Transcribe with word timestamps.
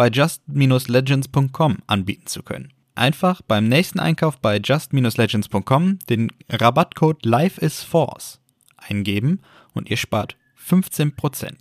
bei 0.00 0.08
just-legends.com 0.08 1.76
anbieten 1.86 2.26
zu 2.26 2.42
können. 2.42 2.72
Einfach 2.94 3.42
beim 3.42 3.68
nächsten 3.68 4.00
Einkauf 4.00 4.38
bei 4.38 4.56
just-legends.com 4.56 5.98
den 6.08 6.32
Rabattcode 6.48 7.26
LifeIsForce 7.26 8.40
eingeben 8.78 9.42
und 9.74 9.90
ihr 9.90 9.98
spart 9.98 10.38
15%. 10.58 11.52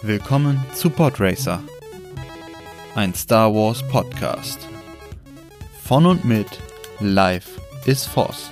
Willkommen 0.00 0.64
zu 0.72 0.88
Podracer, 0.88 1.62
ein 2.94 3.12
Star 3.12 3.52
Wars 3.52 3.86
Podcast. 3.88 4.66
Von 5.84 6.06
und 6.06 6.24
mit 6.24 6.48
Life 7.00 7.60
is 7.84 8.06
Force. 8.06 8.50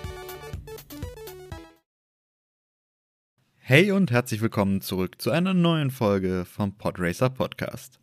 Hey 3.67 3.93
und 3.93 4.11
herzlich 4.11 4.43
willkommen 4.43 4.83
zurück 4.83 5.23
zu 5.23 5.31
einer 5.31 5.55
neuen 5.55 5.91
Folge 5.91 6.45
vom 6.45 6.77
Podracer 6.77 7.31
Podcast. 7.31 7.99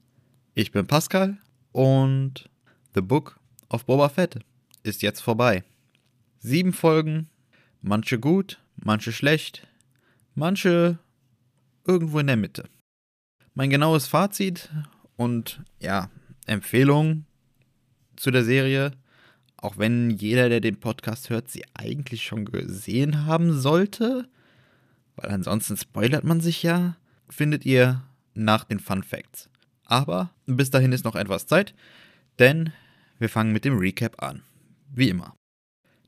Ich 0.55 0.71
bin 0.71 0.87
Pascal 0.87 1.37
und 1.71 2.49
The 2.95 3.01
Book 3.01 3.39
of 3.69 3.85
Boba 3.85 4.09
Fett 4.09 4.39
ist 4.81 5.03
jetzt 5.03 5.19
vorbei. 5.19 5.63
Sieben 6.39 6.73
Folgen, 6.73 7.29
manche 7.79 8.17
gut, 8.17 8.59
manche 8.75 9.11
schlecht, 9.11 9.67
manche 10.33 10.97
irgendwo 11.85 12.17
in 12.17 12.25
der 12.25 12.37
Mitte. 12.37 12.67
Mein 13.53 13.69
genaues 13.69 14.07
Fazit 14.07 14.71
und 15.15 15.61
ja, 15.79 16.09
Empfehlung 16.47 17.25
zu 18.15 18.31
der 18.31 18.45
Serie, 18.45 18.93
auch 19.57 19.77
wenn 19.77 20.09
jeder, 20.09 20.49
der 20.49 20.59
den 20.59 20.79
Podcast 20.79 21.29
hört, 21.29 21.51
sie 21.51 21.65
eigentlich 21.75 22.23
schon 22.23 22.45
gesehen 22.45 23.27
haben 23.27 23.53
sollte, 23.53 24.27
weil 25.15 25.31
ansonsten 25.31 25.77
spoilert 25.77 26.23
man 26.23 26.41
sich 26.41 26.63
ja, 26.63 26.97
findet 27.29 27.65
ihr 27.65 28.03
nach 28.33 28.63
den 28.63 28.79
Fun 28.79 29.03
Facts. 29.03 29.49
Aber 29.85 30.31
bis 30.45 30.69
dahin 30.69 30.91
ist 30.91 31.05
noch 31.05 31.15
etwas 31.15 31.47
Zeit, 31.47 31.73
denn 32.39 32.71
wir 33.19 33.29
fangen 33.29 33.51
mit 33.51 33.65
dem 33.65 33.77
Recap 33.77 34.23
an. 34.23 34.41
Wie 34.93 35.09
immer. 35.09 35.35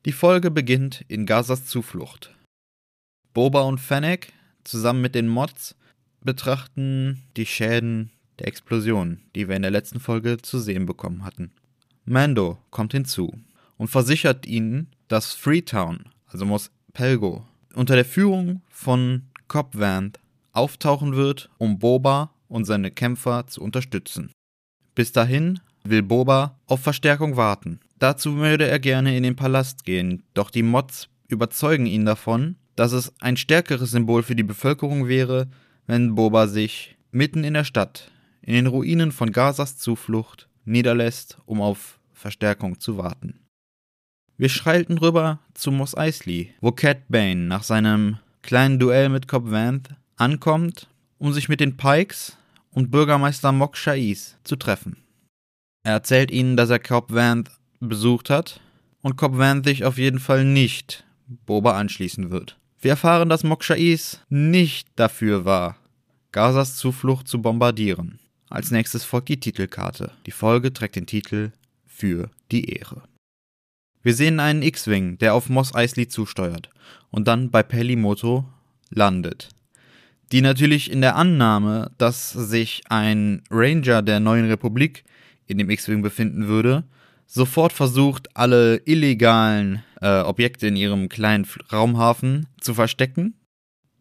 Die 0.05 0.11
Folge 0.11 0.51
beginnt 0.51 1.05
in 1.07 1.25
Gazas 1.25 1.65
Zuflucht. 1.65 2.33
Boba 3.33 3.61
und 3.61 3.79
Fennec 3.79 4.33
zusammen 4.63 5.01
mit 5.01 5.15
den 5.15 5.27
Mods 5.27 5.75
betrachten 6.21 7.23
die 7.37 7.45
Schäden 7.45 8.11
der 8.39 8.47
Explosion, 8.47 9.21
die 9.35 9.47
wir 9.47 9.55
in 9.55 9.61
der 9.61 9.71
letzten 9.71 9.99
Folge 9.99 10.37
zu 10.37 10.59
sehen 10.59 10.85
bekommen 10.85 11.23
hatten. 11.23 11.51
Mando 12.05 12.57
kommt 12.69 12.93
hinzu 12.93 13.33
und 13.77 13.87
versichert 13.87 14.45
ihnen, 14.45 14.87
dass 15.07 15.33
Freetown, 15.33 16.05
also 16.27 16.45
Mos 16.45 16.71
Pelgo, 16.93 17.45
unter 17.75 17.95
der 17.95 18.05
Führung 18.05 18.61
von 18.69 19.23
Cobb 19.47 19.77
Vanth 19.77 20.19
auftauchen 20.51 21.15
wird, 21.15 21.49
um 21.57 21.79
Boba 21.79 22.31
und 22.47 22.65
seine 22.65 22.91
Kämpfer 22.91 23.47
zu 23.47 23.61
unterstützen. 23.61 24.31
Bis 24.95 25.11
dahin 25.11 25.59
will 25.83 26.03
Boba 26.03 26.59
auf 26.67 26.81
Verstärkung 26.81 27.35
warten. 27.35 27.79
Dazu 27.99 28.37
würde 28.37 28.67
er 28.67 28.79
gerne 28.79 29.17
in 29.17 29.23
den 29.23 29.35
Palast 29.35 29.85
gehen, 29.85 30.23
doch 30.33 30.49
die 30.49 30.63
Mods 30.63 31.09
überzeugen 31.27 31.85
ihn 31.85 32.05
davon, 32.05 32.55
dass 32.75 32.91
es 32.91 33.13
ein 33.19 33.37
stärkeres 33.37 33.91
Symbol 33.91 34.23
für 34.23 34.35
die 34.35 34.43
Bevölkerung 34.43 35.07
wäre, 35.07 35.47
wenn 35.87 36.15
Boba 36.15 36.47
sich 36.47 36.97
mitten 37.11 37.43
in 37.43 37.53
der 37.53 37.63
Stadt, 37.63 38.11
in 38.41 38.53
den 38.53 38.67
Ruinen 38.67 39.11
von 39.11 39.31
Gazas 39.31 39.77
Zuflucht, 39.77 40.47
niederlässt, 40.65 41.37
um 41.45 41.61
auf 41.61 41.99
Verstärkung 42.13 42.79
zu 42.79 42.97
warten. 42.97 43.39
Wir 44.37 44.49
schreiten 44.49 44.97
rüber 44.97 45.39
zu 45.53 45.71
Mos 45.71 45.95
Eisley, 45.95 46.53
wo 46.59 46.71
Cat 46.71 47.07
Bane 47.07 47.35
nach 47.35 47.63
seinem 47.63 48.17
kleinen 48.41 48.79
Duell 48.79 49.09
mit 49.09 49.27
Cobb 49.27 49.51
Vanth 49.51 49.89
ankommt, 50.17 50.87
um 51.19 51.33
sich 51.33 51.49
mit 51.49 51.59
den 51.59 51.77
Pikes 51.77 52.37
und 52.71 52.89
Bürgermeister 52.89 53.51
Mok 53.51 53.77
Shais 53.77 54.37
zu 54.43 54.55
treffen. 54.55 54.97
Er 55.83 55.93
erzählt 55.93 56.31
ihnen, 56.31 56.57
dass 56.57 56.71
er 56.71 56.79
Cobb 56.79 57.11
Vanth 57.11 57.51
besucht 57.79 58.31
hat 58.31 58.59
und 59.01 59.17
Cobb 59.17 59.37
Vanth 59.37 59.65
sich 59.65 59.85
auf 59.85 59.97
jeden 59.99 60.19
Fall 60.19 60.45
nicht 60.45 61.03
Boba 61.45 61.77
anschließen 61.77 62.31
wird. 62.31 62.57
Wir 62.81 62.91
erfahren, 62.91 63.29
dass 63.29 63.43
Mok 63.43 63.63
Shais 63.63 64.19
nicht 64.29 64.87
dafür 64.95 65.45
war, 65.45 65.77
Gazas 66.31 66.75
Zuflucht 66.75 67.27
zu 67.27 67.41
bombardieren. 67.41 68.19
Als 68.49 68.71
nächstes 68.71 69.03
folgt 69.03 69.29
die 69.29 69.39
Titelkarte. 69.39 70.11
Die 70.25 70.31
Folge 70.31 70.73
trägt 70.73 70.95
den 70.95 71.05
Titel 71.05 71.51
Für 71.85 72.29
die 72.51 72.71
Ehre. 72.71 73.03
Wir 74.03 74.13
sehen 74.13 74.41
einen 74.41 74.61
X-Wing, 74.61 75.17
der 75.17 75.33
auf 75.33 75.49
Moss 75.49 75.73
Eisley 75.73 76.09
zusteuert 76.09 76.69
und 77.09 77.27
dann 77.27 77.49
bei 77.51 77.63
Pelimoto 77.63 78.45
landet. 78.89 79.49
Die 80.33 80.41
natürlich 80.41 80.91
in 80.91 80.99
der 80.99 81.15
Annahme, 81.15 81.91
dass 81.97 82.31
sich 82.31 82.81
ein 82.89 83.43
Ranger 83.49 84.01
der 84.01 84.19
neuen 84.19 84.47
Republik 84.47 85.05
in 85.47 85.57
dem 85.57 85.69
X-Wing 85.69 86.01
befinden 86.01 86.47
würde, 86.47 86.83
sofort 87.27 87.71
versucht, 87.71 88.35
alle 88.35 88.77
illegalen 88.85 89.83
äh, 90.01 90.19
Objekte 90.19 90.67
in 90.67 90.75
ihrem 90.75 91.07
kleinen 91.07 91.47
Raumhafen 91.71 92.47
zu 92.59 92.73
verstecken. 92.73 93.35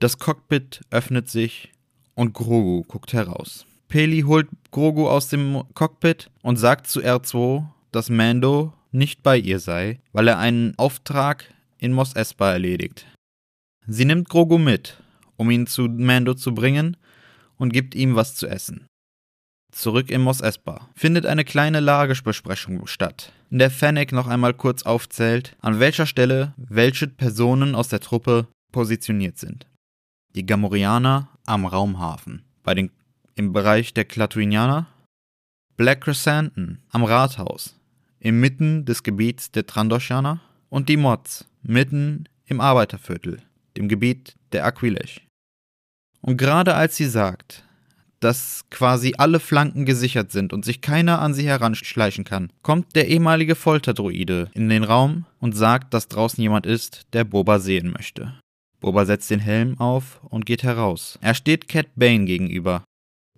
Das 0.00 0.18
Cockpit 0.18 0.80
öffnet 0.90 1.30
sich 1.30 1.70
und 2.14 2.32
Grogu 2.32 2.82
guckt 2.82 3.12
heraus. 3.12 3.66
Peli 3.88 4.22
holt 4.22 4.48
Grogu 4.72 5.08
aus 5.08 5.28
dem 5.28 5.62
Cockpit 5.74 6.28
und 6.42 6.56
sagt 6.56 6.88
zu 6.88 7.00
R2, 7.00 7.66
dass 7.92 8.10
Mando 8.10 8.72
nicht 8.92 9.22
bei 9.22 9.38
ihr 9.38 9.58
sei, 9.58 10.00
weil 10.12 10.28
er 10.28 10.38
einen 10.38 10.78
Auftrag 10.78 11.52
in 11.78 11.92
Mos 11.92 12.14
Espa 12.14 12.52
erledigt. 12.52 13.06
Sie 13.86 14.04
nimmt 14.04 14.28
Grogu 14.28 14.58
mit, 14.58 15.02
um 15.36 15.50
ihn 15.50 15.66
zu 15.66 15.88
Mando 15.88 16.34
zu 16.34 16.54
bringen 16.54 16.96
und 17.56 17.72
gibt 17.72 17.94
ihm 17.94 18.14
was 18.14 18.34
zu 18.34 18.46
essen. 18.46 18.86
Zurück 19.72 20.10
in 20.10 20.20
Mos 20.20 20.40
Espa 20.40 20.88
findet 20.94 21.24
eine 21.26 21.44
kleine 21.44 21.80
Lagebesprechung 21.80 22.86
statt, 22.86 23.32
in 23.50 23.58
der 23.58 23.70
Fennec 23.70 24.12
noch 24.12 24.28
einmal 24.28 24.52
kurz 24.52 24.82
aufzählt, 24.82 25.56
an 25.60 25.80
welcher 25.80 26.06
Stelle 26.06 26.52
welche 26.56 27.08
Personen 27.08 27.74
aus 27.74 27.88
der 27.88 28.00
Truppe 28.00 28.46
positioniert 28.70 29.38
sind. 29.38 29.66
Die 30.34 30.46
Gamorianer 30.46 31.28
am 31.46 31.64
Raumhafen, 31.64 32.42
bei 32.62 32.74
den, 32.74 32.90
im 33.34 33.52
Bereich 33.52 33.94
der 33.94 34.04
Klatuinianer, 34.04 34.86
Black 35.76 36.02
Chrysanthemum 36.02 36.78
am 36.90 37.04
Rathaus, 37.04 37.74
inmitten 38.22 38.84
des 38.84 39.02
Gebiets 39.02 39.50
der 39.50 39.66
Trandoshaner 39.66 40.40
und 40.68 40.88
die 40.88 40.96
Mods 40.96 41.44
mitten 41.62 42.28
im 42.46 42.60
Arbeiterviertel, 42.60 43.42
dem 43.76 43.88
Gebiet 43.88 44.36
der 44.52 44.64
Aquilech. 44.64 45.26
Und 46.20 46.36
gerade 46.36 46.74
als 46.74 46.96
sie 46.96 47.06
sagt, 47.06 47.64
dass 48.20 48.64
quasi 48.70 49.14
alle 49.18 49.40
Flanken 49.40 49.84
gesichert 49.84 50.30
sind 50.30 50.52
und 50.52 50.64
sich 50.64 50.80
keiner 50.80 51.20
an 51.20 51.34
sie 51.34 51.46
heranschleichen 51.46 52.24
kann, 52.24 52.52
kommt 52.62 52.94
der 52.94 53.08
ehemalige 53.08 53.56
Folterdruide 53.56 54.48
in 54.54 54.68
den 54.68 54.84
Raum 54.84 55.26
und 55.40 55.56
sagt, 55.56 55.92
dass 55.92 56.06
draußen 56.06 56.40
jemand 56.40 56.64
ist, 56.64 57.06
der 57.12 57.24
Boba 57.24 57.58
sehen 57.58 57.90
möchte. 57.90 58.38
Boba 58.78 59.04
setzt 59.04 59.30
den 59.30 59.40
Helm 59.40 59.78
auf 59.80 60.20
und 60.24 60.46
geht 60.46 60.62
heraus. 60.62 61.18
Er 61.20 61.34
steht 61.34 61.66
Cat 61.66 61.88
Bane 61.96 62.24
gegenüber, 62.24 62.84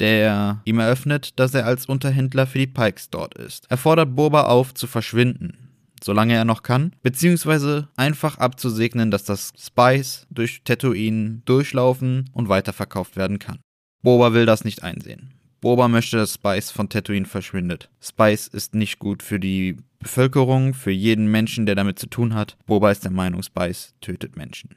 der 0.01 0.61
ihm 0.65 0.79
eröffnet, 0.79 1.39
dass 1.39 1.55
er 1.55 1.67
als 1.67 1.87
Unterhändler 1.87 2.47
für 2.47 2.59
die 2.59 2.67
Pikes 2.67 3.11
dort 3.11 3.35
ist. 3.35 3.67
Er 3.69 3.77
fordert 3.77 4.15
Boba 4.15 4.45
auf, 4.45 4.75
zu 4.75 4.87
verschwinden, 4.87 5.71
solange 6.03 6.35
er 6.35 6.45
noch 6.45 6.63
kann, 6.63 6.95
beziehungsweise 7.03 7.89
einfach 7.97 8.39
abzusegnen, 8.39 9.11
dass 9.11 9.25
das 9.25 9.53
Spice 9.59 10.27
durch 10.31 10.63
Tatooine 10.65 11.43
durchlaufen 11.45 12.31
und 12.33 12.49
weiterverkauft 12.49 13.17
werden 13.17 13.39
kann. 13.39 13.61
Boba 14.03 14.33
will 14.33 14.47
das 14.47 14.65
nicht 14.65 14.83
einsehen. 14.83 15.35
Boba 15.61 15.89
möchte, 15.89 16.19
dass 16.19 16.35
Spice 16.35 16.71
von 16.71 16.91
Tatooine 16.91 17.25
verschwindet. 17.25 17.89
Spice 18.03 18.49
ist 18.49 18.75
nicht 18.75 18.99
gut 18.99 19.23
für 19.23 19.41
die 19.41 19.79
Bevölkerung, 19.99 20.75
für 20.75 20.91
jeden 20.91 21.31
Menschen, 21.31 21.65
der 21.65 21.75
damit 21.75 21.99
zu 21.99 22.07
tun 22.07 22.35
hat. 22.35 22.59
Boba 22.67 22.91
ist 22.91 23.05
der 23.05 23.11
Meinung, 23.11 23.43
Spice 23.43 23.95
tötet 24.03 24.37
Menschen. 24.37 24.77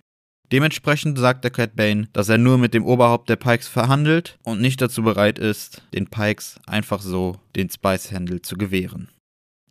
Dementsprechend 0.52 1.20
sagt 1.20 1.44
der 1.44 1.52
Cat 1.52 1.76
Bane, 1.76 2.08
dass 2.14 2.30
er 2.30 2.38
nur 2.38 2.58
mit 2.58 2.74
dem 2.74 2.86
Oberhaupt 2.86 3.30
der 3.30 3.36
Pikes 3.36 3.68
verhandelt 3.68 4.38
und 4.44 4.62
nicht 4.62 4.82
dazu 4.82 5.04
bereit 5.04 5.40
ist, 5.40 5.82
den 5.94 6.08
Pikes 6.08 6.60
einfach 6.66 7.02
so 7.02 7.36
den 7.56 7.70
Spice-Handle 7.70 8.42
zu 8.42 8.58
gewähren. 8.58 9.10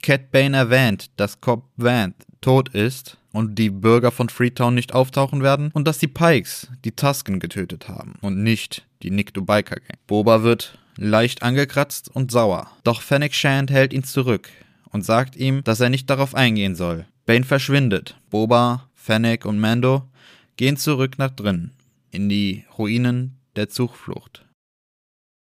Cat 0.03 0.31
Bane 0.31 0.57
erwähnt, 0.57 1.11
dass 1.17 1.41
Cobb 1.41 1.65
Vanth 1.77 2.27
tot 2.43 2.69
ist 2.69 3.17
und 3.33 3.59
die 3.59 3.71
Bürger 3.71 4.11
von 4.11 4.29
Freetown 4.29 4.75
nicht 4.75 4.93
auftauchen 4.93 5.43
werden 5.43 5.71
und 5.73 5.89
dass 5.89 5.99
die 5.99 6.09
Pikes 6.09 6.69
die 6.85 6.93
Tusken 6.93 7.41
getötet 7.41 7.89
haben 7.89 8.15
und 8.21 8.43
nicht 8.43 8.87
die 9.03 9.11
Nikto 9.11 9.43
Biker 9.43 9.77
Gang. 9.77 9.99
Boba 10.07 10.43
wird 10.43 10.79
leicht 10.97 11.43
angekratzt 11.43 12.11
und 12.15 12.31
sauer. 12.31 12.71
Doch 12.85 13.01
Fennec 13.01 13.35
Shand 13.35 13.71
hält 13.71 13.93
ihn 13.93 14.05
zurück 14.05 14.49
und 14.91 15.05
sagt 15.05 15.37
ihm, 15.37 15.65
dass 15.65 15.81
er 15.81 15.89
nicht 15.89 16.09
darauf 16.11 16.35
eingehen 16.35 16.75
soll. 16.75 17.07
Bane 17.25 17.45
verschwindet. 17.45 18.17
Boba, 18.31 18.89
Fennec 18.95 19.45
und 19.45 19.59
Mando 19.59 20.09
gehen 20.57 20.77
zurück 20.77 21.19
nach 21.19 21.31
drinnen, 21.31 21.73
in 22.11 22.29
die 22.29 22.65
Ruinen 22.79 23.39
der 23.57 23.69
Zugflucht. 23.69 24.45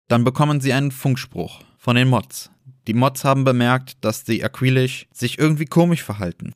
Dann 0.08 0.24
bekommen 0.24 0.62
sie 0.62 0.74
einen 0.74 0.92
Funkspruch 0.92 1.62
von 1.78 1.96
den 1.96 2.10
Mods. 2.10 2.52
Die 2.88 2.94
Mods 2.94 3.24
haben 3.24 3.44
bemerkt, 3.44 3.98
dass 4.02 4.24
die 4.24 4.44
Aquilish 4.44 5.08
sich 5.12 5.40
irgendwie 5.40 5.66
komisch 5.66 6.04
verhalten. 6.04 6.54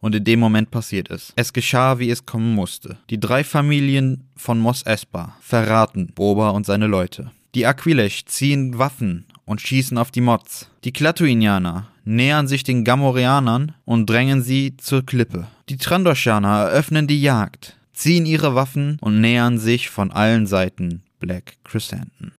Und 0.00 0.14
in 0.14 0.24
dem 0.24 0.40
Moment 0.40 0.70
passiert 0.70 1.10
es. 1.10 1.32
Es 1.36 1.52
geschah, 1.52 1.98
wie 1.98 2.10
es 2.10 2.26
kommen 2.26 2.54
musste. 2.54 2.98
Die 3.10 3.20
drei 3.20 3.44
Familien 3.44 4.28
von 4.36 4.58
Mos 4.58 4.82
Espa 4.82 5.36
verraten 5.40 6.12
Boba 6.14 6.50
und 6.50 6.64
seine 6.64 6.86
Leute. 6.86 7.32
Die 7.54 7.66
Aquilesh 7.66 8.26
ziehen 8.26 8.78
Waffen 8.78 9.26
und 9.46 9.60
schießen 9.60 9.96
auf 9.98 10.10
die 10.10 10.20
Mods. 10.20 10.70
Die 10.84 10.92
Klatuinianer 10.92 11.88
nähern 12.06 12.48
sich 12.48 12.62
den 12.62 12.84
Gamorreanern 12.84 13.74
und 13.84 14.08
drängen 14.08 14.42
sie 14.42 14.76
zur 14.78 15.04
Klippe. 15.04 15.48
Die 15.68 15.76
Trandoshaner 15.76 16.70
eröffnen 16.70 17.06
die 17.06 17.20
Jagd, 17.20 17.76
ziehen 17.92 18.24
ihre 18.24 18.54
Waffen 18.54 18.96
und 19.00 19.20
nähern 19.20 19.58
sich 19.58 19.90
von 19.90 20.12
allen 20.12 20.46
Seiten 20.46 21.02
Black 21.18 21.56
Chrysanthemum. 21.64 22.32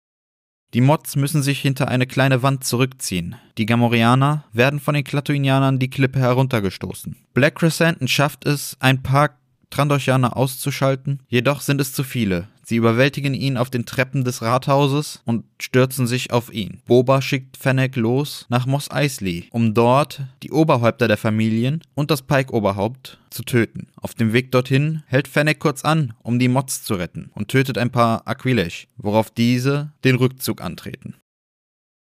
Die 0.74 0.80
Mods 0.80 1.16
müssen 1.16 1.42
sich 1.42 1.60
hinter 1.60 1.88
eine 1.88 2.06
kleine 2.06 2.42
Wand 2.42 2.64
zurückziehen. 2.64 3.36
Die 3.56 3.66
Gamorreaner 3.66 4.44
werden 4.52 4.80
von 4.80 4.94
den 4.94 5.04
Klatuinianern 5.04 5.78
die 5.78 5.90
Klippe 5.90 6.18
heruntergestoßen. 6.18 7.16
Black 7.34 7.56
Chrysanthemum 7.56 8.08
schafft 8.08 8.46
es, 8.46 8.76
ein 8.80 9.02
paar 9.02 9.38
Trandoshaner 9.70 10.36
auszuschalten, 10.36 11.22
jedoch 11.28 11.60
sind 11.60 11.80
es 11.80 11.92
zu 11.92 12.04
viele. 12.04 12.48
Sie 12.68 12.74
überwältigen 12.74 13.32
ihn 13.32 13.56
auf 13.56 13.70
den 13.70 13.86
Treppen 13.86 14.24
des 14.24 14.42
Rathauses 14.42 15.22
und 15.24 15.44
stürzen 15.62 16.08
sich 16.08 16.32
auf 16.32 16.52
ihn. 16.52 16.82
Boba 16.84 17.22
schickt 17.22 17.56
Fennec 17.56 17.94
los 17.94 18.44
nach 18.48 18.66
Mos 18.66 18.90
Eisley, 18.90 19.46
um 19.52 19.72
dort 19.72 20.22
die 20.42 20.50
Oberhäupter 20.50 21.06
der 21.06 21.16
Familien 21.16 21.80
und 21.94 22.10
das 22.10 22.22
Pike-Oberhaupt 22.22 23.20
zu 23.30 23.44
töten. 23.44 23.86
Auf 23.94 24.14
dem 24.14 24.32
Weg 24.32 24.50
dorthin 24.50 25.04
hält 25.06 25.28
Fennec 25.28 25.60
kurz 25.60 25.84
an, 25.84 26.14
um 26.24 26.40
die 26.40 26.48
Mods 26.48 26.82
zu 26.82 26.94
retten 26.94 27.30
und 27.34 27.46
tötet 27.46 27.78
ein 27.78 27.92
paar 27.92 28.26
Aquilesh, 28.26 28.88
worauf 28.96 29.30
diese 29.30 29.92
den 30.02 30.16
Rückzug 30.16 30.60
antreten. 30.60 31.14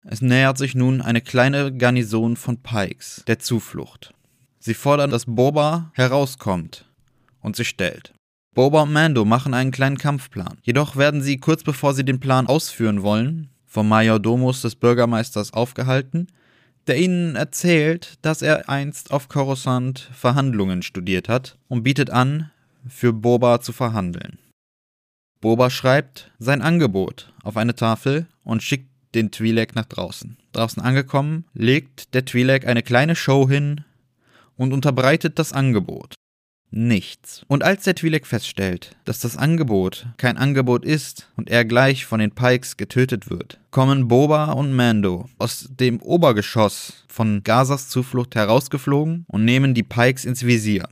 Es 0.03 0.21
nähert 0.21 0.59
sich 0.59 0.75
nun 0.75 1.01
eine 1.01 1.21
kleine 1.21 1.73
Garnison 1.73 2.35
von 2.35 2.61
Pikes, 2.61 3.23
der 3.29 3.39
Zuflucht. 3.39 4.15
Sie 4.59 4.75
fordern, 4.75 5.11
dass 5.11 5.27
Boba 5.27 5.93
herauskommt 5.95 6.87
und 7.41 7.55
sich 7.55 7.69
stellt. 7.69 8.15
Boba 8.53 8.83
und 8.83 8.93
Mando 8.93 9.25
machen 9.25 9.55
einen 9.55 9.71
kleinen 9.71 9.97
Kampfplan. 9.97 10.59
Jedoch 10.63 10.97
werden 10.97 11.23
sie 11.23 11.39
kurz 11.39 11.63
bevor 11.63 11.95
sie 11.95 12.05
den 12.05 12.19
Plan 12.19 12.49
ausführen 12.49 13.03
wollen, 13.03 13.51
vom 13.65 13.89
Majordomus 13.89 14.63
des 14.63 14.75
Bürgermeisters 14.75 15.53
aufgehalten, 15.53 16.27
der 16.89 16.99
ihnen 16.99 17.37
erzählt, 17.37 18.15
dass 18.23 18.43
er 18.43 18.69
einst 18.69 19.13
auf 19.13 19.29
Coruscant 19.29 20.11
Verhandlungen 20.13 20.83
studiert 20.83 21.29
hat 21.29 21.59
und 21.69 21.85
bietet 21.85 22.11
an, 22.11 22.51
für 22.89 23.13
Boba 23.13 23.61
zu 23.61 23.73
verhandeln. 23.73 24.39
Boba 25.41 25.71
schreibt 25.71 26.33
sein 26.39 26.61
Angebot 26.61 27.33
auf 27.45 27.57
eine 27.57 27.77
Tafel 27.77 28.27
und 28.43 28.65
schickt 28.65 28.91
den 29.15 29.31
Twi'lek 29.31 29.71
nach 29.75 29.87
draußen. 29.87 30.37
Draußen 30.53 30.83
angekommen, 30.83 31.45
legt 31.55 32.15
der 32.15 32.27
Twi'lek 32.27 32.65
eine 32.65 32.83
kleine 32.83 33.15
Show 33.15 33.49
hin 33.49 33.85
und 34.57 34.73
unterbreitet 34.73 35.39
das 35.39 35.53
Angebot 35.53 36.15
nichts. 36.71 37.45
Und 37.49 37.63
als 37.63 37.85
der 37.85 37.95
Twi'lek 37.95 38.27
feststellt, 38.27 38.97
dass 39.05 39.21
das 39.21 39.37
Angebot 39.37 40.07
kein 40.17 40.37
Angebot 40.37 40.85
ist 40.85 41.29
und 41.37 41.51
er 41.51 41.65
gleich 41.65 42.07
von 42.07 42.21
den 42.21 42.33
Pikes 42.33 42.77
getötet 42.77 43.31
wird, 43.31 43.61
kommen 43.71 44.09
Boba 44.09 44.53
und 44.53 44.73
Mando 44.73 45.29
aus 45.39 45.69
dem 45.71 46.01
Obergeschoss 46.01 47.05
von 47.09 47.43
Gazas 47.43 47.89
Zuflucht 47.89 48.35
herausgeflogen 48.35 49.25
und 49.29 49.45
nehmen 49.45 49.75
die 49.75 49.83
Pikes 49.83 50.25
ins 50.25 50.45
Visier. 50.45 50.89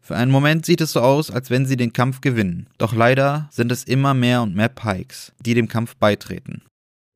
Für 0.00 0.16
einen 0.16 0.32
Moment 0.32 0.66
sieht 0.66 0.80
es 0.80 0.92
so 0.92 1.00
aus, 1.00 1.30
als 1.30 1.48
wenn 1.48 1.64
sie 1.64 1.76
den 1.76 1.92
Kampf 1.92 2.20
gewinnen. 2.20 2.68
Doch 2.76 2.92
leider 2.92 3.48
sind 3.52 3.70
es 3.70 3.84
immer 3.84 4.14
mehr 4.14 4.42
und 4.42 4.54
mehr 4.56 4.68
Pikes, 4.68 5.32
die 5.38 5.54
dem 5.54 5.68
Kampf 5.68 5.96
beitreten. 5.96 6.62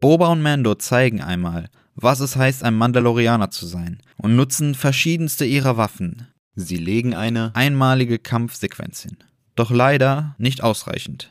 Boba 0.01 0.29
und 0.29 0.41
Mando 0.41 0.75
zeigen 0.77 1.21
einmal, 1.21 1.69
was 1.97 2.21
es 2.21 2.37
heißt, 2.37 2.63
ein 2.63 2.75
Mandalorianer 2.75 3.51
zu 3.51 3.67
sein 3.67 3.99
und 4.19 4.37
nutzen 4.37 4.75
verschiedenste 4.75 5.45
ihrer 5.45 5.77
Waffen, 5.77 6.29
Sie 6.57 6.79
legen 6.79 7.15
eine 7.15 7.55
einmalige 7.55 8.19
Kampfsequenz 8.19 9.03
hin. 9.03 9.19
Doch 9.55 9.71
leider 9.71 10.35
nicht 10.39 10.63
ausreichend. 10.63 11.31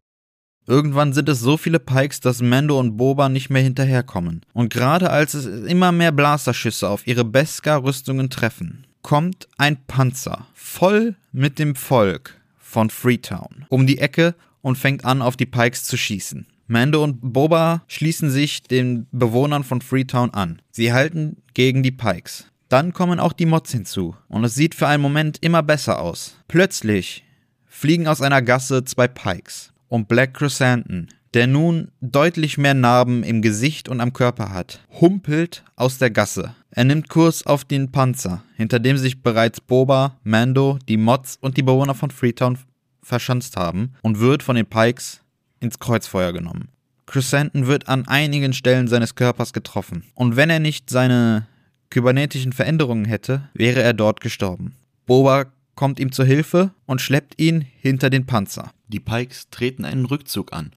Irgendwann 0.67 1.13
sind 1.13 1.29
es 1.29 1.39
so 1.39 1.57
viele 1.57 1.79
Pikes, 1.79 2.21
dass 2.21 2.41
Mando 2.41 2.79
und 2.79 2.97
Boba 2.97 3.29
nicht 3.29 3.49
mehr 3.49 3.61
hinterherkommen. 3.61 4.41
Und 4.53 4.71
gerade 4.71 5.09
als 5.09 5.33
es 5.33 5.45
immer 5.45 5.91
mehr 5.91 6.11
Blasterschüsse 6.11 6.89
auf 6.89 7.05
ihre 7.05 7.23
Beskar-Rüstungen 7.23 8.29
treffen, 8.29 8.87
kommt 9.03 9.47
ein 9.57 9.77
Panzer 9.85 10.47
voll 10.53 11.15
mit 11.31 11.59
dem 11.59 11.75
Volk 11.75 12.39
von 12.57 12.89
Freetown 12.89 13.65
um 13.69 13.85
die 13.85 13.99
Ecke 13.99 14.35
und 14.61 14.77
fängt 14.77 15.05
an, 15.05 15.21
auf 15.21 15.37
die 15.37 15.45
Pikes 15.45 15.83
zu 15.83 15.97
schießen. 15.97 16.47
Mando 16.67 17.03
und 17.03 17.19
Boba 17.21 17.83
schließen 17.87 18.31
sich 18.31 18.63
den 18.63 19.05
Bewohnern 19.11 19.63
von 19.63 19.81
Freetown 19.81 20.33
an. 20.33 20.61
Sie 20.71 20.91
halten 20.91 21.37
gegen 21.53 21.83
die 21.83 21.91
Pikes. 21.91 22.47
Dann 22.69 22.93
kommen 22.93 23.19
auch 23.19 23.33
die 23.33 23.45
Mods 23.45 23.71
hinzu 23.71 24.15
und 24.27 24.43
es 24.43 24.55
sieht 24.55 24.75
für 24.75 24.87
einen 24.87 25.01
Moment 25.01 25.37
immer 25.41 25.61
besser 25.61 26.01
aus. 26.01 26.35
Plötzlich 26.47 27.23
fliegen 27.65 28.07
aus 28.07 28.21
einer 28.21 28.41
Gasse 28.41 28.83
zwei 28.85 29.07
Pikes 29.07 29.71
und 29.87 30.07
Black 30.07 30.33
Chrysanthemum, 30.33 31.07
der 31.33 31.47
nun 31.47 31.91
deutlich 31.99 32.57
mehr 32.57 32.73
Narben 32.73 33.23
im 33.23 33.41
Gesicht 33.41 33.89
und 33.89 33.99
am 33.99 34.13
Körper 34.13 34.51
hat, 34.53 34.79
humpelt 35.01 35.63
aus 35.75 35.97
der 35.97 36.09
Gasse. 36.09 36.55
Er 36.71 36.85
nimmt 36.85 37.09
Kurs 37.09 37.45
auf 37.45 37.65
den 37.65 37.91
Panzer, 37.91 38.43
hinter 38.55 38.79
dem 38.79 38.97
sich 38.97 39.21
bereits 39.21 39.59
Boba, 39.61 40.17
Mando, 40.23 40.79
die 40.87 40.97
Mods 40.97 41.37
und 41.41 41.57
die 41.57 41.63
Bewohner 41.63 41.93
von 41.93 42.09
Freetown 42.09 42.57
verschanzt 43.03 43.57
haben 43.57 43.93
und 44.01 44.19
wird 44.19 44.43
von 44.43 44.55
den 44.55 44.65
Pikes 44.65 45.21
ins 45.59 45.77
Kreuzfeuer 45.77 46.33
genommen. 46.33 46.69
Chrysanthemum 47.05 47.67
wird 47.67 47.87
an 47.87 48.07
einigen 48.07 48.53
Stellen 48.53 48.87
seines 48.87 49.15
Körpers 49.15 49.53
getroffen. 49.53 50.05
Und 50.15 50.37
wenn 50.37 50.49
er 50.49 50.59
nicht 50.59 50.89
seine 50.89 51.47
kybernetischen 51.89 52.53
Veränderungen 52.53 53.05
hätte, 53.05 53.49
wäre 53.53 53.81
er 53.81 53.93
dort 53.93 54.21
gestorben. 54.21 54.75
Boba 55.05 55.45
kommt 55.75 55.99
ihm 55.99 56.11
zur 56.11 56.25
Hilfe 56.25 56.71
und 56.85 57.01
schleppt 57.01 57.39
ihn 57.39 57.61
hinter 57.61 58.09
den 58.09 58.25
Panzer. 58.25 58.71
Die 58.87 58.99
Pikes 58.99 59.49
treten 59.49 59.85
einen 59.85 60.05
Rückzug 60.05 60.53
an. 60.53 60.71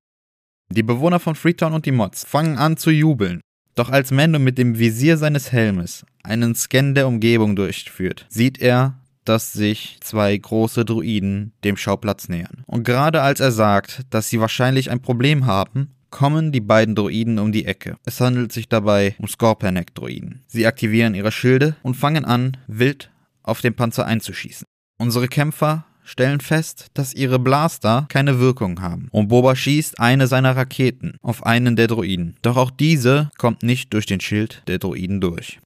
Die 0.71 0.83
Bewohner 0.83 1.19
von 1.21 1.35
Freetown 1.35 1.73
und 1.73 1.87
die 1.87 1.93
Mods 1.93 2.25
fangen 2.25 2.59
an 2.59 2.77
zu 2.77 2.91
jubeln. 2.91 3.41
Doch 3.75 3.91
als 3.91 4.11
Mando 4.11 4.39
mit 4.39 4.59
dem 4.59 4.79
Visier 4.79 5.17
seines 5.17 5.53
Helmes 5.53 6.05
einen 6.23 6.55
Scan 6.55 6.95
der 6.95 7.07
Umgebung 7.07 7.55
durchführt, 7.57 8.27
sieht 8.29 8.59
er, 8.61 8.99
dass 9.25 9.53
sich 9.53 9.99
zwei 10.01 10.37
große 10.37 10.85
Druiden 10.85 11.53
dem 11.63 11.77
Schauplatz 11.77 12.29
nähern. 12.29 12.65
Und 12.67 12.85
gerade 12.85 13.23
als 13.23 13.41
er 13.41 13.53
sagt, 13.53 14.03
dass 14.11 14.29
sie 14.29 14.41
wahrscheinlich 14.41 14.91
ein 14.91 15.01
Problem 15.01 15.47
haben, 15.47 15.95
kommen 16.11 16.53
die 16.53 16.61
beiden 16.61 16.95
Droiden 16.95 17.39
um 17.39 17.53
die 17.53 17.65
Ecke. 17.65 17.97
Es 18.05 18.21
handelt 18.21 18.53
sich 18.53 18.69
dabei 18.69 19.15
um 19.19 19.29
Scorpanek-Droiden. 19.29 20.43
Sie 20.47 20.67
aktivieren 20.67 21.15
ihre 21.15 21.33
Schilde 21.33 21.77
und 21.83 21.95
fangen 21.95 22.25
an, 22.25 22.57
wild 22.67 23.11
auf 23.43 23.61
den 23.61 23.75
Panzer 23.75 24.07
einzuschießen. 24.07 24.67
Unsere 24.99 25.29
Kämpfer 25.29 25.85
stellen 26.05 26.41
fest, 26.41 26.87
dass 26.95 27.15
ihre 27.15 27.39
Blaster 27.39 28.07
keine 28.09 28.41
Wirkung 28.41 28.81
haben 28.81 29.09
und 29.11 29.29
Boba 29.29 29.55
schießt 29.55 30.01
eine 30.01 30.27
seiner 30.27 30.57
Raketen 30.57 31.19
auf 31.23 31.45
einen 31.45 31.77
der 31.77 31.87
Droiden. 31.87 32.37
Doch 32.43 32.57
auch 32.57 32.71
diese 32.71 33.31
kommt 33.37 33.63
nicht 33.63 33.93
durch 33.93 34.07
den 34.07 34.21
Schild 34.21 34.63
der 34.67 34.79
Droiden 34.79 35.21
durch. 35.21 35.61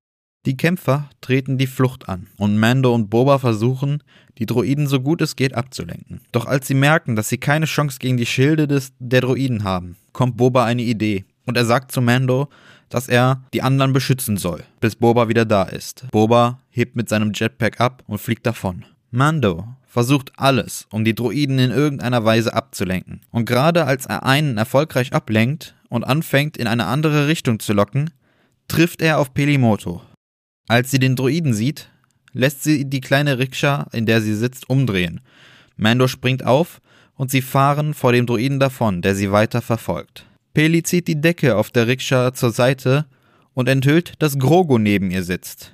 Die 0.45 0.57
Kämpfer 0.57 1.09
treten 1.21 1.57
die 1.57 1.69
Flucht 1.69 2.09
an 2.09 2.27
und 2.37 2.59
Mando 2.59 2.93
und 2.93 3.11
Boba 3.11 3.39
versuchen, 3.39 4.03
die 4.39 4.47
Droiden 4.47 4.89
so 4.89 4.99
gut 4.99 5.23
es 5.23 5.37
geht 5.37 5.55
abzulenken. 5.55 6.21
Doch 6.33 6.47
als 6.47 6.67
sie 6.67 6.75
merken, 6.75 7.15
dass 7.15 7.29
sie 7.29 7.39
keine 7.39 7.67
Chance 7.67 7.99
gegen 8.01 8.17
die 8.17 8.27
Schilde 8.27 8.67
des, 8.67 8.93
der 8.99 9.21
Droiden 9.21 9.63
haben, 9.63 9.97
kommt 10.13 10.37
Boba 10.37 10.65
eine 10.65 10.83
Idee 10.83 11.25
und 11.47 11.57
er 11.57 11.65
sagt 11.65 11.93
zu 11.93 12.01
Mando, 12.01 12.49
dass 12.89 13.09
er 13.09 13.45
die 13.55 13.63
anderen 13.63 13.93
beschützen 13.93 14.37
soll, 14.37 14.65
bis 14.81 14.97
Boba 14.97 15.29
wieder 15.29 15.45
da 15.45 15.63
ist. 15.63 16.07
Boba 16.11 16.59
hebt 16.71 16.97
mit 16.97 17.09
seinem 17.09 17.33
Jetpack 17.33 17.81
ab 17.81 18.03
und 18.09 18.19
fliegt 18.19 18.45
davon. 18.45 18.85
Mando 19.13 19.69
versucht 19.87 20.33
alles, 20.37 20.89
um 20.91 21.05
die 21.05 21.15
Droiden 21.15 21.61
in 21.61 21.71
irgendeiner 21.71 22.25
Weise 22.25 22.53
abzulenken. 22.53 23.21
Und 23.31 23.45
gerade 23.45 23.85
als 23.85 24.07
er 24.07 24.25
einen 24.25 24.59
erfolgreich 24.59 25.13
ablenkt 25.13 25.77
und 25.89 26.03
anfängt 26.03 26.57
in 26.57 26.67
eine 26.67 26.87
andere 26.87 27.29
Richtung 27.29 27.61
zu 27.61 27.75
locken, 27.75 28.11
trifft 28.67 29.03
er 29.03 29.19
auf 29.19 29.35
Pelimoto, 29.35 30.03
als 30.69 30.91
sie 30.91 30.99
den 30.99 31.17
Droiden 31.17 31.55
sieht, 31.55 31.91
lässt 32.33 32.63
sie 32.63 32.85
die 32.85 33.01
kleine 33.01 33.39
Rikscha, 33.39 33.89
in 33.93 34.07
der 34.07 34.21
sie 34.21 34.35
sitzt, 34.35 34.69
umdrehen. 34.71 35.21
Mando 35.77 36.09
springt 36.09 36.45
auf 36.45 36.81
und 37.17 37.31
sie 37.31 37.43
fahren 37.43 37.95
vor 37.95 38.13
dem 38.13 38.27
Droiden 38.27 38.61
davon, 38.61 39.03
der 39.03 39.15
sie 39.15 39.33
weiter 39.33 39.63
verfolgt. 39.63 40.27
Peli 40.55 40.83
zieht 40.83 41.09
die 41.09 41.21
Decke 41.21 41.57
auf 41.57 41.71
der 41.71 41.87
Rikscha 41.87 42.35
zur 42.35 42.53
Seite 42.53 43.07
und 43.55 43.69
enthüllt, 43.69 44.15
dass 44.19 44.39
Grogo 44.39 44.79
neben 44.79 45.11
ihr 45.11 45.23
sitzt. 45.23 45.73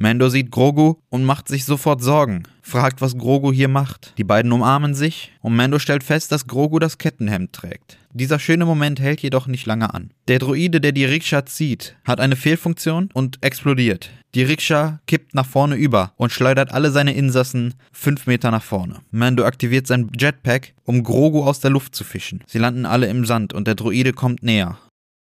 Mando 0.00 0.28
sieht 0.28 0.52
Grogu 0.52 0.94
und 1.10 1.24
macht 1.24 1.48
sich 1.48 1.64
sofort 1.64 2.00
Sorgen, 2.00 2.44
fragt, 2.62 3.00
was 3.00 3.18
Grogu 3.18 3.52
hier 3.52 3.66
macht. 3.66 4.14
Die 4.16 4.22
beiden 4.22 4.52
umarmen 4.52 4.94
sich 4.94 5.32
und 5.40 5.56
Mando 5.56 5.80
stellt 5.80 6.04
fest, 6.04 6.30
dass 6.30 6.46
Grogu 6.46 6.78
das 6.78 6.98
Kettenhemd 6.98 7.52
trägt. 7.52 7.98
Dieser 8.12 8.38
schöne 8.38 8.64
Moment 8.64 9.00
hält 9.00 9.20
jedoch 9.22 9.48
nicht 9.48 9.66
lange 9.66 9.92
an. 9.92 10.12
Der 10.28 10.38
Droide, 10.38 10.80
der 10.80 10.92
die 10.92 11.04
Rikscha 11.04 11.46
zieht, 11.46 11.96
hat 12.04 12.20
eine 12.20 12.36
Fehlfunktion 12.36 13.10
und 13.12 13.42
explodiert. 13.42 14.10
Die 14.36 14.44
Rikscha 14.44 15.00
kippt 15.08 15.34
nach 15.34 15.46
vorne 15.46 15.74
über 15.74 16.12
und 16.16 16.30
schleudert 16.30 16.70
alle 16.70 16.92
seine 16.92 17.14
Insassen 17.14 17.74
fünf 17.90 18.28
Meter 18.28 18.52
nach 18.52 18.62
vorne. 18.62 19.00
Mando 19.10 19.44
aktiviert 19.44 19.88
sein 19.88 20.10
Jetpack, 20.16 20.74
um 20.84 21.02
Grogu 21.02 21.42
aus 21.42 21.58
der 21.58 21.72
Luft 21.72 21.96
zu 21.96 22.04
fischen. 22.04 22.44
Sie 22.46 22.58
landen 22.58 22.86
alle 22.86 23.08
im 23.08 23.24
Sand 23.24 23.52
und 23.52 23.66
der 23.66 23.74
Droide 23.74 24.12
kommt 24.12 24.44
näher. 24.44 24.78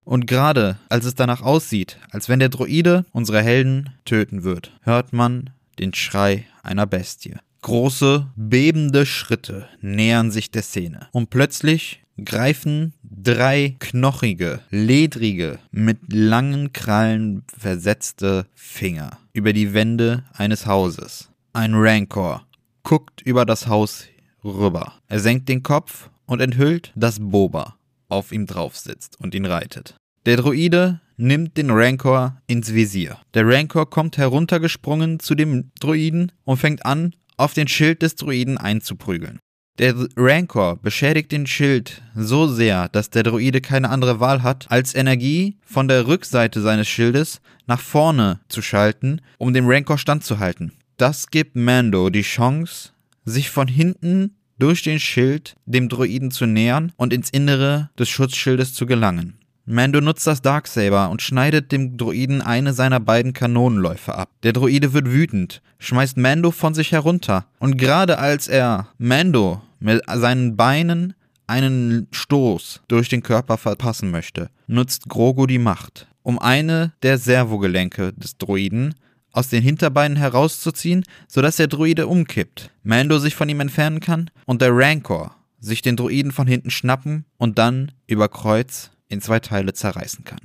Und 0.06 0.28
gerade 0.28 0.78
als 0.90 1.06
es 1.06 1.16
danach 1.16 1.42
aussieht, 1.42 2.00
als 2.12 2.30
wenn 2.30 2.40
der 2.40 2.50
Droide 2.50 3.06
unsere 3.12 3.42
Helden 3.42 3.90
töten 4.06 4.44
wird, 4.44 4.72
hört 4.82 5.14
man 5.14 5.52
den 5.80 5.94
Schrei 5.94 6.46
einer 6.62 6.86
Bestie. 6.86 7.36
Große, 7.62 8.28
bebende 8.36 9.06
Schritte 9.06 9.68
nähern 9.82 10.32
sich 10.32 10.52
der 10.52 10.64
Szene. 10.64 11.08
Und 11.12 11.30
plötzlich 11.30 12.04
greifen 12.24 12.94
drei 13.04 13.76
knochige, 13.80 14.60
ledrige, 14.70 15.60
mit 15.72 16.12
langen 16.12 16.74
Krallen 16.74 17.44
versetzte 17.58 18.46
Finger 18.54 19.18
über 19.32 19.54
die 19.54 19.74
Wände 19.74 20.24
eines 20.34 20.66
Hauses. 20.66 21.30
Ein 21.54 21.74
Rancor 21.76 22.46
guckt 22.84 23.22
über 23.22 23.46
das 23.46 23.68
Haus 23.68 24.06
rüber. 24.44 24.94
Er 25.08 25.20
senkt 25.20 25.48
den 25.48 25.64
Kopf 25.64 26.10
und 26.26 26.42
enthüllt, 26.42 26.92
dass 26.96 27.20
Boba 27.20 27.76
auf 28.14 28.32
ihm 28.32 28.46
drauf 28.46 28.78
sitzt 28.78 29.20
und 29.20 29.36
ihn 29.36 29.46
reitet. 29.46 29.96
Der 30.26 30.38
Droide 30.38 31.02
nimmt 31.18 31.58
den 31.58 31.70
Rancor 31.70 32.38
ins 32.48 32.74
Visier. 32.74 33.18
Der 33.34 33.46
Rancor 33.46 33.90
kommt 33.90 34.18
heruntergesprungen 34.18 35.20
zu 35.20 35.36
dem 35.36 35.72
Droiden 35.80 36.32
und 36.46 36.58
fängt 36.58 36.86
an, 36.86 37.16
auf 37.38 37.54
den 37.54 37.68
Schild 37.68 38.02
des 38.02 38.16
Droiden 38.16 38.58
einzuprügeln. 38.58 39.40
Der 39.80 39.96
Rancor 40.16 40.78
beschädigt 40.78 41.32
den 41.32 41.48
Schild 41.48 42.04
so 42.16 42.48
sehr, 42.48 42.90
dass 42.90 43.10
der 43.10 43.24
Droide 43.24 43.60
keine 43.60 43.90
andere 43.90 44.20
Wahl 44.20 44.44
hat, 44.44 44.68
als 44.70 44.94
Energie 44.94 45.58
von 45.66 45.88
der 45.88 46.06
Rückseite 46.06 46.62
seines 46.62 46.88
Schildes 46.88 47.42
nach 47.66 47.80
vorne 47.80 48.40
zu 48.50 48.62
schalten, 48.62 49.20
um 49.40 49.52
dem 49.52 49.68
Rancor 49.68 49.98
standzuhalten. 49.98 50.74
Das 50.98 51.32
gibt 51.32 51.56
Mando 51.56 52.12
die 52.12 52.22
Chance, 52.22 52.92
sich 53.26 53.50
von 53.50 53.68
hinten 53.68 54.36
durch 54.60 54.82
den 54.82 55.00
Schild 55.00 55.56
dem 55.66 55.90
Droiden 55.90 56.32
zu 56.32 56.46
nähern 56.46 56.92
und 56.96 57.14
ins 57.14 57.30
Innere 57.30 57.90
des 57.98 58.10
Schutzschildes 58.10 58.74
zu 58.74 58.86
gelangen. 58.86 59.36
Mando 59.66 60.02
nutzt 60.02 60.28
das 60.28 60.42
Darksaber 60.42 61.10
und 61.10 61.22
schneidet 61.22 61.72
dem 61.72 61.96
Droiden 61.96 62.42
eine 62.42 62.74
seiner 62.74 63.00
beiden 63.00 63.32
Kanonenläufe 63.32 64.14
ab. 64.14 64.30
Der 64.44 64.52
Droide 64.52 64.92
wird 64.92 65.10
wütend, 65.10 65.62
schmeißt 65.80 66.18
Mando 66.18 66.52
von 66.52 66.74
sich 66.74 66.92
herunter. 66.92 67.46
Und 67.60 67.78
gerade 67.78 68.20
als 68.20 68.50
er 68.50 68.90
Mando 68.98 69.62
mit 69.80 70.02
seinen 70.14 70.58
Beinen 70.58 71.14
einen 71.48 72.08
Stoß 72.12 72.82
durch 72.90 73.08
den 73.08 73.24
Körper 73.24 73.58
verpassen 73.58 74.12
möchte, 74.12 74.50
nutzt 74.68 75.08
Grogu 75.08 75.46
die 75.46 75.60
Macht, 75.60 76.08
um 76.24 76.40
eine 76.40 76.92
der 77.02 77.18
Servogelenke 77.18 78.12
des 78.14 78.38
Droiden 78.38 78.96
aus 79.34 79.50
den 79.50 79.62
Hinterbeinen 79.62 80.16
herauszuziehen, 80.16 81.04
sodass 81.28 81.58
der 81.58 81.68
Droide 81.68 82.08
umkippt, 82.08 82.70
Mando 82.84 83.18
sich 83.18 83.36
von 83.36 83.50
ihm 83.50 83.60
entfernen 83.60 84.00
kann 84.00 84.32
und 84.46 84.62
der 84.62 84.72
Rancor 84.72 85.36
sich 85.60 85.82
den 85.82 85.98
Droiden 85.98 86.32
von 86.32 86.48
hinten 86.48 86.72
schnappen 86.72 87.26
und 87.38 87.58
dann 87.58 87.92
über 88.08 88.30
Kreuz 88.30 88.92
in 89.10 89.22
zwei 89.22 89.40
Teile 89.40 89.74
zerreißen 89.74 90.24
kann. 90.24 90.40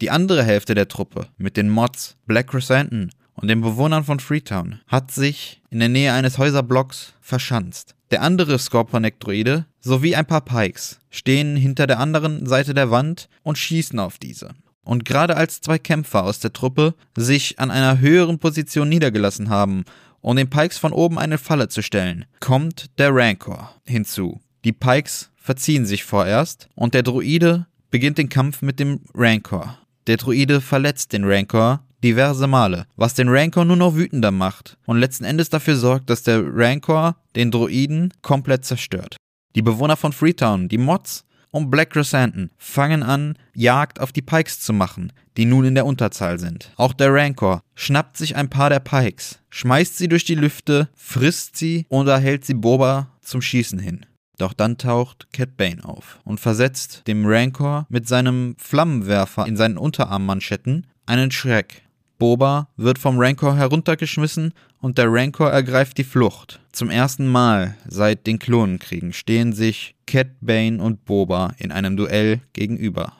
Die 0.00 0.10
andere 0.10 0.44
Hälfte 0.44 0.74
der 0.74 0.88
Truppe 0.88 1.28
mit 1.38 1.56
den 1.56 1.70
Mods, 1.70 2.16
Black 2.26 2.48
Chrysanthemum 2.48 3.10
und 3.34 3.48
den 3.48 3.60
Bewohnern 3.60 4.04
von 4.04 4.20
Freetown 4.20 4.80
hat 4.86 5.10
sich 5.10 5.62
in 5.70 5.80
der 5.80 5.88
Nähe 5.88 6.12
eines 6.12 6.38
Häuserblocks 6.38 7.14
verschanzt. 7.20 7.94
Der 8.10 8.22
andere 8.22 8.58
Scorponek-Droide 8.58 9.66
sowie 9.80 10.14
ein 10.14 10.26
paar 10.26 10.44
Pikes 10.44 11.00
stehen 11.10 11.56
hinter 11.56 11.86
der 11.86 11.98
anderen 11.98 12.46
Seite 12.46 12.74
der 12.74 12.90
Wand 12.90 13.28
und 13.42 13.58
schießen 13.58 13.98
auf 13.98 14.18
diese. 14.18 14.50
Und 14.84 15.04
gerade 15.04 15.36
als 15.36 15.60
zwei 15.60 15.78
Kämpfer 15.78 16.24
aus 16.24 16.40
der 16.40 16.52
Truppe 16.52 16.94
sich 17.16 17.58
an 17.58 17.70
einer 17.70 17.98
höheren 17.98 18.38
Position 18.38 18.88
niedergelassen 18.88 19.48
haben, 19.48 19.84
um 20.20 20.36
den 20.36 20.48
Pikes 20.48 20.78
von 20.78 20.92
oben 20.92 21.18
eine 21.18 21.38
Falle 21.38 21.68
zu 21.68 21.82
stellen, 21.82 22.24
kommt 22.40 22.90
der 22.98 23.14
Rancor 23.14 23.74
hinzu. 23.84 24.40
Die 24.64 24.72
Pikes 24.72 25.30
verziehen 25.36 25.84
sich 25.84 26.04
vorerst 26.04 26.68
und 26.74 26.94
der 26.94 27.02
Droide 27.02 27.66
beginnt 27.90 28.18
den 28.18 28.28
Kampf 28.28 28.62
mit 28.62 28.80
dem 28.80 29.00
Rancor. 29.14 29.78
Der 30.06 30.16
Druide 30.16 30.60
verletzt 30.60 31.12
den 31.12 31.24
Rancor 31.24 31.80
diverse 32.02 32.46
Male, 32.46 32.86
was 32.96 33.14
den 33.14 33.28
Rancor 33.28 33.64
nur 33.64 33.76
noch 33.76 33.94
wütender 33.94 34.30
macht 34.30 34.76
und 34.86 34.98
letzten 34.98 35.24
Endes 35.24 35.48
dafür 35.48 35.76
sorgt, 35.76 36.10
dass 36.10 36.22
der 36.22 36.42
Rancor 36.44 37.16
den 37.36 37.50
Droiden 37.50 38.12
komplett 38.20 38.64
zerstört. 38.64 39.16
Die 39.54 39.62
Bewohner 39.62 39.96
von 39.96 40.12
Freetown, 40.12 40.68
die 40.68 40.78
Mods 40.78 41.24
und 41.54 41.70
Black 41.70 41.90
Chrysanthemum 41.90 42.50
fangen 42.58 43.04
an, 43.04 43.38
Jagd 43.54 44.00
auf 44.00 44.10
die 44.10 44.22
Pikes 44.22 44.58
zu 44.58 44.72
machen, 44.72 45.12
die 45.36 45.44
nun 45.44 45.64
in 45.64 45.76
der 45.76 45.86
Unterzahl 45.86 46.40
sind. 46.40 46.72
Auch 46.76 46.92
der 46.92 47.14
Rancor 47.14 47.62
schnappt 47.76 48.16
sich 48.16 48.34
ein 48.34 48.50
paar 48.50 48.70
der 48.70 48.80
Pikes, 48.80 49.38
schmeißt 49.50 49.96
sie 49.96 50.08
durch 50.08 50.24
die 50.24 50.34
Lüfte, 50.34 50.88
frisst 50.96 51.56
sie 51.56 51.86
und 51.88 52.08
erhält 52.08 52.44
sie 52.44 52.54
Boba 52.54 53.12
zum 53.20 53.40
Schießen 53.40 53.78
hin. 53.78 54.04
Doch 54.36 54.52
dann 54.52 54.78
taucht 54.78 55.28
Cat 55.32 55.56
Bane 55.56 55.84
auf 55.84 56.18
und 56.24 56.40
versetzt 56.40 57.04
dem 57.06 57.24
Rancor 57.24 57.86
mit 57.88 58.08
seinem 58.08 58.56
Flammenwerfer 58.58 59.46
in 59.46 59.56
seinen 59.56 59.78
Unterarmmanschetten 59.78 60.88
einen 61.06 61.30
Schreck. 61.30 61.83
Boba 62.18 62.68
wird 62.76 62.98
vom 62.98 63.18
Rancor 63.18 63.56
heruntergeschmissen 63.56 64.52
und 64.80 64.98
der 64.98 65.06
Rancor 65.08 65.50
ergreift 65.50 65.98
die 65.98 66.04
Flucht. 66.04 66.60
Zum 66.72 66.90
ersten 66.90 67.26
Mal 67.26 67.76
seit 67.86 68.26
den 68.26 68.38
Klonenkriegen 68.38 69.12
stehen 69.12 69.52
sich 69.52 69.94
Cat 70.06 70.28
Bane 70.40 70.82
und 70.82 71.04
Boba 71.04 71.54
in 71.58 71.72
einem 71.72 71.96
Duell 71.96 72.40
gegenüber. 72.52 73.14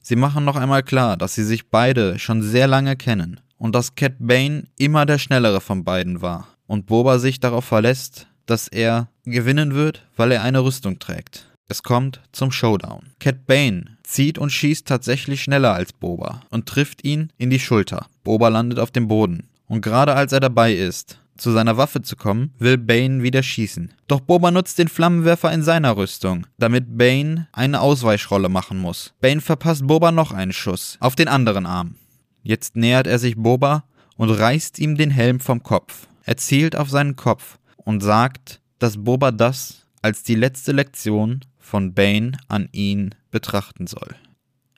Sie 0.00 0.16
machen 0.16 0.44
noch 0.44 0.56
einmal 0.56 0.82
klar, 0.82 1.16
dass 1.16 1.34
sie 1.34 1.44
sich 1.44 1.68
beide 1.68 2.18
schon 2.18 2.42
sehr 2.42 2.68
lange 2.68 2.96
kennen 2.96 3.40
und 3.58 3.74
dass 3.74 3.94
Cat 3.96 4.14
Bane 4.18 4.64
immer 4.78 5.06
der 5.06 5.18
schnellere 5.18 5.60
von 5.60 5.84
beiden 5.84 6.22
war 6.22 6.48
und 6.66 6.86
Boba 6.86 7.18
sich 7.18 7.40
darauf 7.40 7.64
verlässt, 7.64 8.28
dass 8.46 8.68
er 8.68 9.08
gewinnen 9.24 9.74
wird, 9.74 10.06
weil 10.16 10.32
er 10.32 10.42
eine 10.42 10.62
Rüstung 10.62 10.98
trägt. 10.98 11.50
Es 11.68 11.82
kommt 11.82 12.20
zum 12.30 12.52
Showdown. 12.52 13.14
Cat 13.18 13.46
Bane 13.46 13.95
zieht 14.06 14.38
und 14.38 14.50
schießt 14.50 14.86
tatsächlich 14.86 15.42
schneller 15.42 15.74
als 15.74 15.92
Boba 15.92 16.42
und 16.50 16.66
trifft 16.66 17.04
ihn 17.04 17.30
in 17.36 17.50
die 17.50 17.58
Schulter. 17.58 18.06
Boba 18.24 18.48
landet 18.48 18.78
auf 18.78 18.90
dem 18.90 19.08
Boden. 19.08 19.48
Und 19.68 19.82
gerade 19.82 20.14
als 20.14 20.32
er 20.32 20.40
dabei 20.40 20.74
ist, 20.74 21.18
zu 21.36 21.50
seiner 21.52 21.76
Waffe 21.76 22.02
zu 22.02 22.16
kommen, 22.16 22.52
will 22.58 22.78
Bane 22.78 23.22
wieder 23.22 23.42
schießen. 23.42 23.92
Doch 24.08 24.20
Boba 24.20 24.50
nutzt 24.50 24.78
den 24.78 24.88
Flammenwerfer 24.88 25.52
in 25.52 25.62
seiner 25.62 25.96
Rüstung, 25.96 26.46
damit 26.58 26.96
Bane 26.96 27.48
eine 27.52 27.80
Ausweichrolle 27.80 28.48
machen 28.48 28.78
muss. 28.78 29.12
Bane 29.20 29.40
verpasst 29.40 29.86
Boba 29.86 30.12
noch 30.12 30.32
einen 30.32 30.52
Schuss 30.52 30.96
auf 31.00 31.14
den 31.14 31.28
anderen 31.28 31.66
Arm. 31.66 31.96
Jetzt 32.42 32.76
nähert 32.76 33.06
er 33.06 33.18
sich 33.18 33.36
Boba 33.36 33.84
und 34.16 34.30
reißt 34.30 34.78
ihm 34.78 34.96
den 34.96 35.10
Helm 35.10 35.40
vom 35.40 35.62
Kopf. 35.62 36.06
Er 36.24 36.36
zielt 36.36 36.76
auf 36.76 36.90
seinen 36.90 37.16
Kopf 37.16 37.58
und 37.76 38.02
sagt, 38.02 38.60
dass 38.78 39.04
Boba 39.04 39.30
das 39.30 39.86
als 40.02 40.22
die 40.22 40.34
letzte 40.34 40.72
Lektion 40.72 41.40
von 41.66 41.92
Bane 41.92 42.32
an 42.48 42.68
ihn 42.72 43.14
betrachten 43.30 43.86
soll. 43.86 44.14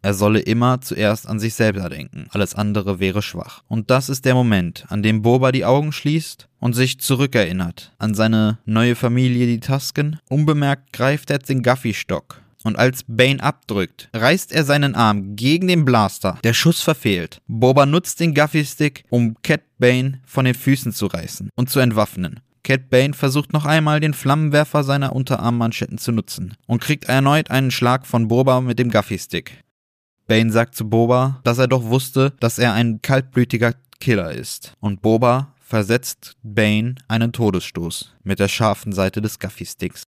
Er 0.00 0.14
solle 0.14 0.40
immer 0.40 0.80
zuerst 0.80 1.28
an 1.28 1.40
sich 1.40 1.54
selber 1.54 1.88
denken, 1.88 2.28
alles 2.30 2.54
andere 2.54 3.00
wäre 3.00 3.20
schwach. 3.20 3.62
Und 3.68 3.90
das 3.90 4.08
ist 4.08 4.24
der 4.24 4.34
Moment, 4.34 4.86
an 4.88 5.02
dem 5.02 5.22
Boba 5.22 5.52
die 5.52 5.64
Augen 5.64 5.92
schließt 5.92 6.48
und 6.60 6.72
sich 6.74 7.00
zurückerinnert 7.00 7.92
an 7.98 8.14
seine 8.14 8.58
neue 8.64 8.94
Familie, 8.94 9.46
die 9.46 9.60
Tusken. 9.60 10.18
Unbemerkt 10.30 10.92
greift 10.92 11.30
er 11.30 11.40
den 11.40 11.62
Gaffy-Stock 11.62 12.40
und 12.62 12.78
als 12.78 13.04
Bane 13.06 13.42
abdrückt, 13.42 14.08
reißt 14.14 14.52
er 14.52 14.64
seinen 14.64 14.94
Arm 14.94 15.36
gegen 15.36 15.68
den 15.68 15.84
Blaster. 15.84 16.38
Der 16.44 16.54
Schuss 16.54 16.80
verfehlt. 16.80 17.40
Boba 17.48 17.84
nutzt 17.84 18.20
den 18.20 18.34
Gaffy-Stick, 18.34 19.04
um 19.10 19.36
Cat 19.42 19.62
Bane 19.78 20.20
von 20.24 20.44
den 20.44 20.54
Füßen 20.54 20.92
zu 20.92 21.06
reißen 21.06 21.50
und 21.54 21.70
zu 21.70 21.80
entwaffnen. 21.80 22.40
Cat 22.68 22.90
Bane 22.90 23.14
versucht 23.14 23.54
noch 23.54 23.64
einmal 23.64 23.98
den 23.98 24.12
Flammenwerfer 24.12 24.84
seiner 24.84 25.16
Unterarmmanschetten 25.16 25.96
zu 25.96 26.12
nutzen 26.12 26.54
und 26.66 26.82
kriegt 26.82 27.06
erneut 27.06 27.50
einen 27.50 27.70
Schlag 27.70 28.06
von 28.06 28.28
Boba 28.28 28.60
mit 28.60 28.78
dem 28.78 28.90
Gaffy-Stick. 28.90 29.64
Bane 30.26 30.52
sagt 30.52 30.74
zu 30.74 30.86
Boba, 30.86 31.40
dass 31.44 31.56
er 31.56 31.66
doch 31.66 31.84
wusste, 31.84 32.34
dass 32.40 32.58
er 32.58 32.74
ein 32.74 33.00
kaltblütiger 33.00 33.72
Killer 34.00 34.32
ist. 34.32 34.74
Und 34.80 35.00
Boba 35.00 35.54
versetzt 35.58 36.36
Bane 36.42 36.96
einen 37.08 37.32
Todesstoß 37.32 38.16
mit 38.22 38.38
der 38.38 38.48
scharfen 38.48 38.92
Seite 38.92 39.22
des 39.22 39.38
Gaffy-Sticks. 39.38 40.02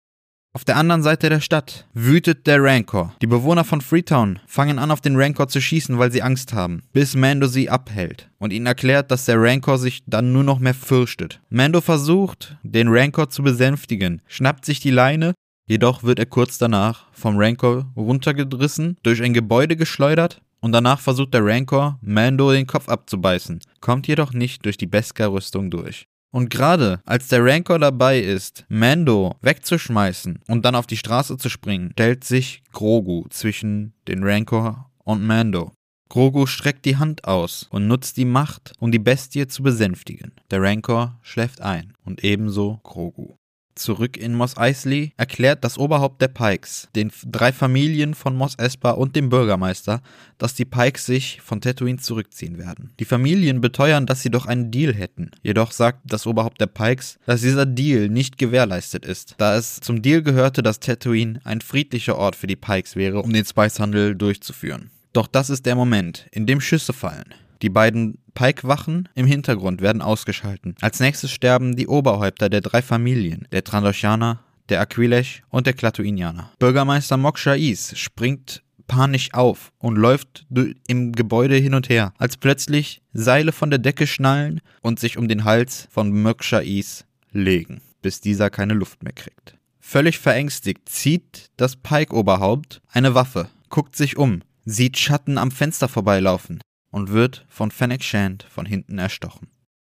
Auf 0.58 0.64
der 0.64 0.76
anderen 0.76 1.04
Seite 1.04 1.28
der 1.28 1.40
Stadt 1.40 1.86
wütet 1.94 2.48
der 2.48 2.60
Rancor. 2.60 3.14
Die 3.22 3.28
Bewohner 3.28 3.62
von 3.62 3.80
Freetown 3.80 4.40
fangen 4.48 4.80
an, 4.80 4.90
auf 4.90 5.00
den 5.00 5.14
Rancor 5.14 5.46
zu 5.46 5.60
schießen, 5.60 5.98
weil 6.00 6.10
sie 6.10 6.20
Angst 6.20 6.52
haben, 6.52 6.82
bis 6.92 7.14
Mando 7.14 7.46
sie 7.46 7.70
abhält 7.70 8.28
und 8.38 8.52
ihnen 8.52 8.66
erklärt, 8.66 9.12
dass 9.12 9.26
der 9.26 9.40
Rancor 9.40 9.78
sich 9.78 10.02
dann 10.06 10.32
nur 10.32 10.42
noch 10.42 10.58
mehr 10.58 10.74
fürchtet. 10.74 11.40
Mando 11.48 11.80
versucht, 11.80 12.56
den 12.64 12.88
Rancor 12.88 13.28
zu 13.28 13.44
besänftigen, 13.44 14.20
schnappt 14.26 14.64
sich 14.64 14.80
die 14.80 14.90
Leine, 14.90 15.32
jedoch 15.68 16.02
wird 16.02 16.18
er 16.18 16.26
kurz 16.26 16.58
danach 16.58 17.04
vom 17.12 17.36
Rancor 17.36 17.86
runtergerissen, 17.94 18.96
durch 19.04 19.22
ein 19.22 19.34
Gebäude 19.34 19.76
geschleudert 19.76 20.40
und 20.60 20.72
danach 20.72 20.98
versucht 20.98 21.34
der 21.34 21.44
Rancor, 21.44 22.00
Mando 22.00 22.50
den 22.50 22.66
Kopf 22.66 22.88
abzubeißen, 22.88 23.60
kommt 23.80 24.08
jedoch 24.08 24.32
nicht 24.32 24.64
durch 24.64 24.76
die 24.76 24.86
Beskar-Rüstung 24.86 25.70
durch. 25.70 26.08
Und 26.30 26.50
gerade 26.50 27.00
als 27.04 27.28
der 27.28 27.44
Rancor 27.44 27.78
dabei 27.78 28.20
ist, 28.20 28.64
Mando 28.68 29.36
wegzuschmeißen 29.40 30.40
und 30.46 30.64
dann 30.64 30.74
auf 30.74 30.86
die 30.86 30.96
Straße 30.96 31.38
zu 31.38 31.48
springen, 31.48 31.90
stellt 31.92 32.24
sich 32.24 32.62
Grogu 32.72 33.26
zwischen 33.30 33.94
den 34.06 34.22
Rancor 34.22 34.90
und 35.04 35.24
Mando. 35.24 35.72
Grogu 36.10 36.46
streckt 36.46 36.84
die 36.84 36.96
Hand 36.96 37.24
aus 37.24 37.66
und 37.70 37.86
nutzt 37.86 38.16
die 38.16 38.24
Macht, 38.24 38.72
um 38.78 38.92
die 38.92 38.98
Bestie 38.98 39.46
zu 39.46 39.62
besänftigen. 39.62 40.32
Der 40.50 40.62
Rancor 40.62 41.18
schläft 41.22 41.60
ein 41.60 41.94
und 42.04 42.24
ebenso 42.24 42.80
Grogu 42.82 43.34
zurück 43.78 44.16
in 44.16 44.34
Mos 44.34 44.56
Eisley, 44.56 45.12
erklärt 45.16 45.64
das 45.64 45.78
Oberhaupt 45.78 46.20
der 46.20 46.28
Pikes, 46.28 46.88
den 46.94 47.10
drei 47.26 47.52
Familien 47.52 48.14
von 48.14 48.36
Mos 48.36 48.54
Espa 48.56 48.90
und 48.90 49.16
dem 49.16 49.28
Bürgermeister, 49.28 50.02
dass 50.36 50.54
die 50.54 50.64
Pikes 50.64 51.06
sich 51.06 51.40
von 51.40 51.60
Tatooine 51.60 51.98
zurückziehen 51.98 52.58
werden. 52.58 52.92
Die 52.98 53.04
Familien 53.04 53.60
beteuern, 53.60 54.06
dass 54.06 54.22
sie 54.22 54.30
doch 54.30 54.46
einen 54.46 54.70
Deal 54.70 54.92
hätten. 54.92 55.30
Jedoch 55.42 55.72
sagt 55.72 56.00
das 56.04 56.26
Oberhaupt 56.26 56.60
der 56.60 56.66
Pikes, 56.66 57.18
dass 57.26 57.40
dieser 57.40 57.66
Deal 57.66 58.08
nicht 58.08 58.38
gewährleistet 58.38 59.06
ist, 59.06 59.34
da 59.38 59.56
es 59.56 59.80
zum 59.80 60.02
Deal 60.02 60.22
gehörte, 60.22 60.62
dass 60.62 60.80
Tatooine 60.80 61.40
ein 61.44 61.60
friedlicher 61.60 62.16
Ort 62.16 62.36
für 62.36 62.46
die 62.46 62.56
Pikes 62.56 62.96
wäre, 62.96 63.22
um 63.22 63.32
den 63.32 63.44
Spicehandel 63.44 64.14
durchzuführen. 64.14 64.90
Doch 65.12 65.26
das 65.26 65.50
ist 65.50 65.66
der 65.66 65.74
Moment, 65.74 66.26
in 66.32 66.46
dem 66.46 66.60
Schüsse 66.60 66.92
fallen. 66.92 67.34
Die 67.62 67.70
beiden 67.70 68.18
Pike-Wachen 68.34 69.08
im 69.14 69.26
Hintergrund 69.26 69.80
werden 69.80 70.02
ausgeschalten. 70.02 70.76
Als 70.80 71.00
nächstes 71.00 71.32
sterben 71.32 71.76
die 71.76 71.88
Oberhäupter 71.88 72.48
der 72.48 72.60
drei 72.60 72.82
Familien, 72.82 73.48
der 73.50 73.64
Trandoshaner, 73.64 74.40
der 74.68 74.80
Aquilesh 74.80 75.42
und 75.48 75.66
der 75.66 75.74
Klatuinianer. 75.74 76.52
Bürgermeister 76.58 77.16
Mokshais 77.16 77.98
springt 77.98 78.62
panisch 78.86 79.34
auf 79.34 79.72
und 79.78 79.96
läuft 79.96 80.46
im 80.86 81.12
Gebäude 81.12 81.56
hin 81.56 81.74
und 81.74 81.88
her, 81.88 82.12
als 82.18 82.36
plötzlich 82.36 83.02
Seile 83.12 83.52
von 83.52 83.70
der 83.70 83.78
Decke 83.78 84.06
schnallen 84.06 84.60
und 84.80 84.98
sich 84.98 85.18
um 85.18 85.28
den 85.28 85.44
Hals 85.44 85.88
von 85.90 86.22
Mokshais 86.22 87.04
legen, 87.32 87.80
bis 88.02 88.20
dieser 88.20 88.50
keine 88.50 88.74
Luft 88.74 89.02
mehr 89.02 89.12
kriegt. 89.12 89.56
Völlig 89.80 90.18
verängstigt 90.18 90.88
zieht 90.88 91.50
das 91.56 91.76
Pike-Oberhaupt 91.76 92.80
eine 92.90 93.14
Waffe, 93.14 93.48
guckt 93.68 93.96
sich 93.96 94.16
um, 94.16 94.42
sieht 94.64 94.98
Schatten 94.98 95.38
am 95.38 95.50
Fenster 95.50 95.88
vorbeilaufen, 95.88 96.60
und 96.90 97.10
wird 97.10 97.44
von 97.48 97.70
Fennec 97.70 98.02
Shand 98.02 98.44
von 98.48 98.66
hinten 98.66 98.98
erstochen. 98.98 99.48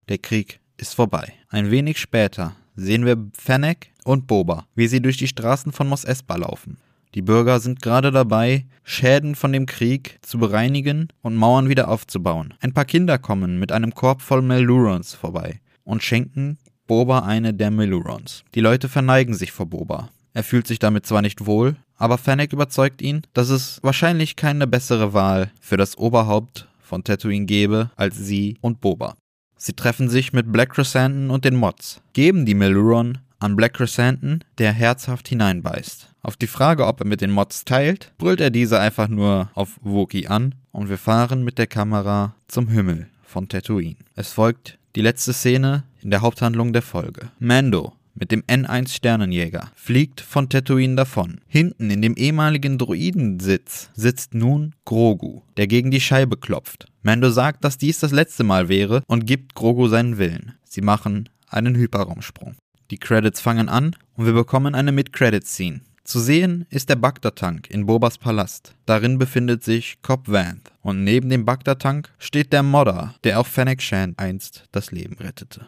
Der 0.09 0.17
Krieg 0.17 0.59
ist 0.77 0.93
vorbei. 0.95 1.33
Ein 1.49 1.71
wenig 1.71 1.99
später 1.99 2.55
sehen 2.75 3.05
wir 3.05 3.29
Fennec 3.33 3.91
und 4.03 4.27
Boba, 4.27 4.67
wie 4.75 4.87
sie 4.87 5.01
durch 5.01 5.17
die 5.17 5.27
Straßen 5.27 5.71
von 5.71 5.87
Mos 5.87 6.03
Espa 6.03 6.35
laufen. 6.35 6.77
Die 7.15 7.21
Bürger 7.21 7.61
sind 7.61 7.81
gerade 7.81 8.11
dabei, 8.11 8.65
Schäden 8.83 9.35
von 9.35 9.53
dem 9.53 9.65
Krieg 9.65 10.19
zu 10.21 10.37
bereinigen 10.37 11.07
und 11.21 11.35
Mauern 11.35 11.69
wieder 11.69 11.87
aufzubauen. 11.87 12.53
Ein 12.59 12.73
paar 12.73 12.85
Kinder 12.85 13.17
kommen 13.17 13.57
mit 13.57 13.71
einem 13.71 13.95
Korb 13.95 14.21
voll 14.21 14.41
Melurons 14.41 15.13
vorbei 15.13 15.61
und 15.85 16.03
schenken 16.03 16.57
Boba 16.87 17.19
eine 17.19 17.53
der 17.53 17.71
Melurons. 17.71 18.43
Die 18.53 18.59
Leute 18.59 18.89
verneigen 18.89 19.33
sich 19.33 19.51
vor 19.53 19.65
Boba. 19.65 20.09
Er 20.33 20.43
fühlt 20.43 20.67
sich 20.67 20.77
damit 20.77 21.05
zwar 21.05 21.21
nicht 21.21 21.45
wohl, 21.45 21.77
aber 21.95 22.17
Fennec 22.17 22.51
überzeugt 22.51 23.01
ihn, 23.01 23.21
dass 23.33 23.49
es 23.49 23.79
wahrscheinlich 23.81 24.35
keine 24.35 24.67
bessere 24.67 25.13
Wahl 25.13 25.51
für 25.61 25.77
das 25.77 25.97
Oberhaupt 25.97 26.67
von 26.85 27.03
Tatooine 27.03 27.45
gebe 27.45 27.91
als 27.95 28.17
sie 28.17 28.57
und 28.61 28.81
Boba. 28.81 29.15
Sie 29.57 29.73
treffen 29.73 30.09
sich 30.09 30.33
mit 30.33 30.51
Black 30.51 30.73
Chrysanthemum 30.73 31.31
und 31.31 31.45
den 31.45 31.55
Mods, 31.55 32.01
geben 32.13 32.45
die 32.45 32.53
Meluron 32.53 33.19
an 33.39 33.55
Black 33.55 33.73
Chrysanthemum, 33.73 34.39
der 34.57 34.71
herzhaft 34.71 35.27
hineinbeißt. 35.27 36.09
Auf 36.21 36.37
die 36.37 36.47
Frage, 36.47 36.85
ob 36.87 37.01
er 37.01 37.07
mit 37.07 37.21
den 37.21 37.31
Mods 37.31 37.65
teilt, 37.65 38.13
brüllt 38.17 38.41
er 38.41 38.49
diese 38.49 38.79
einfach 38.79 39.07
nur 39.07 39.49
auf 39.53 39.79
Wookie 39.81 40.27
an 40.27 40.55
und 40.71 40.89
wir 40.89 40.97
fahren 40.97 41.43
mit 41.43 41.57
der 41.57 41.67
Kamera 41.67 42.35
zum 42.47 42.67
Himmel 42.67 43.07
von 43.23 43.47
Tatooine. 43.47 43.97
Es 44.15 44.31
folgt 44.31 44.79
die 44.95 45.01
letzte 45.01 45.33
Szene 45.33 45.83
in 46.01 46.11
der 46.11 46.21
Haupthandlung 46.21 46.73
der 46.73 46.81
Folge. 46.81 47.29
Mando 47.39 47.93
mit 48.15 48.31
dem 48.31 48.41
N1 48.43 48.89
Sternenjäger, 48.89 49.71
fliegt 49.75 50.21
von 50.21 50.49
Tatooine 50.49 50.95
davon. 50.95 51.41
Hinten 51.47 51.91
in 51.91 52.01
dem 52.01 52.15
ehemaligen 52.15 52.77
Droidensitz 52.77 53.91
sitzt 53.93 54.33
nun 54.33 54.73
Grogu, 54.85 55.41
der 55.57 55.67
gegen 55.67 55.91
die 55.91 56.01
Scheibe 56.01 56.37
klopft. 56.37 56.87
Mando 57.03 57.29
sagt, 57.29 57.63
dass 57.63 57.77
dies 57.77 57.99
das 57.99 58.11
letzte 58.11 58.43
Mal 58.43 58.69
wäre 58.69 59.03
und 59.07 59.27
gibt 59.27 59.53
Grogu 59.53 59.87
seinen 59.87 60.17
Willen. 60.17 60.53
Sie 60.63 60.81
machen 60.81 61.29
einen 61.47 61.75
Hyperraumsprung. 61.75 62.55
Die 62.91 62.97
Credits 62.97 63.41
fangen 63.41 63.69
an 63.69 63.95
und 64.15 64.25
wir 64.25 64.33
bekommen 64.33 64.75
eine 64.75 64.91
Mid-Credit-Scene. 64.91 65.81
Zu 66.03 66.19
sehen 66.19 66.67
ist 66.69 66.89
der 66.89 66.97
Bagdad-Tank 66.97 67.67
in 67.71 67.87
Bobas 67.87 68.19
Palast. 68.19 68.75
Darin 68.85 69.17
befindet 69.17 69.63
sich 69.63 70.03
Cobb 70.03 70.27
Vanth. 70.27 70.71
Und 70.83 71.03
neben 71.03 71.29
dem 71.29 71.45
Bagdad-Tank 71.45 72.11
steht 72.19 72.53
der 72.53 72.61
Modder, 72.61 73.15
der 73.23 73.39
auch 73.39 73.47
Fennec 73.47 73.81
Shand 73.81 74.19
einst 74.19 74.65
das 74.71 74.91
Leben 74.91 75.15
rettete. 75.15 75.65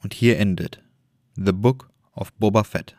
Und 0.00 0.14
hier 0.14 0.38
endet 0.38 0.80
The 1.34 1.50
Book 1.50 1.89
of 2.14 2.32
Boba 2.34 2.64
Fett. 2.64 2.96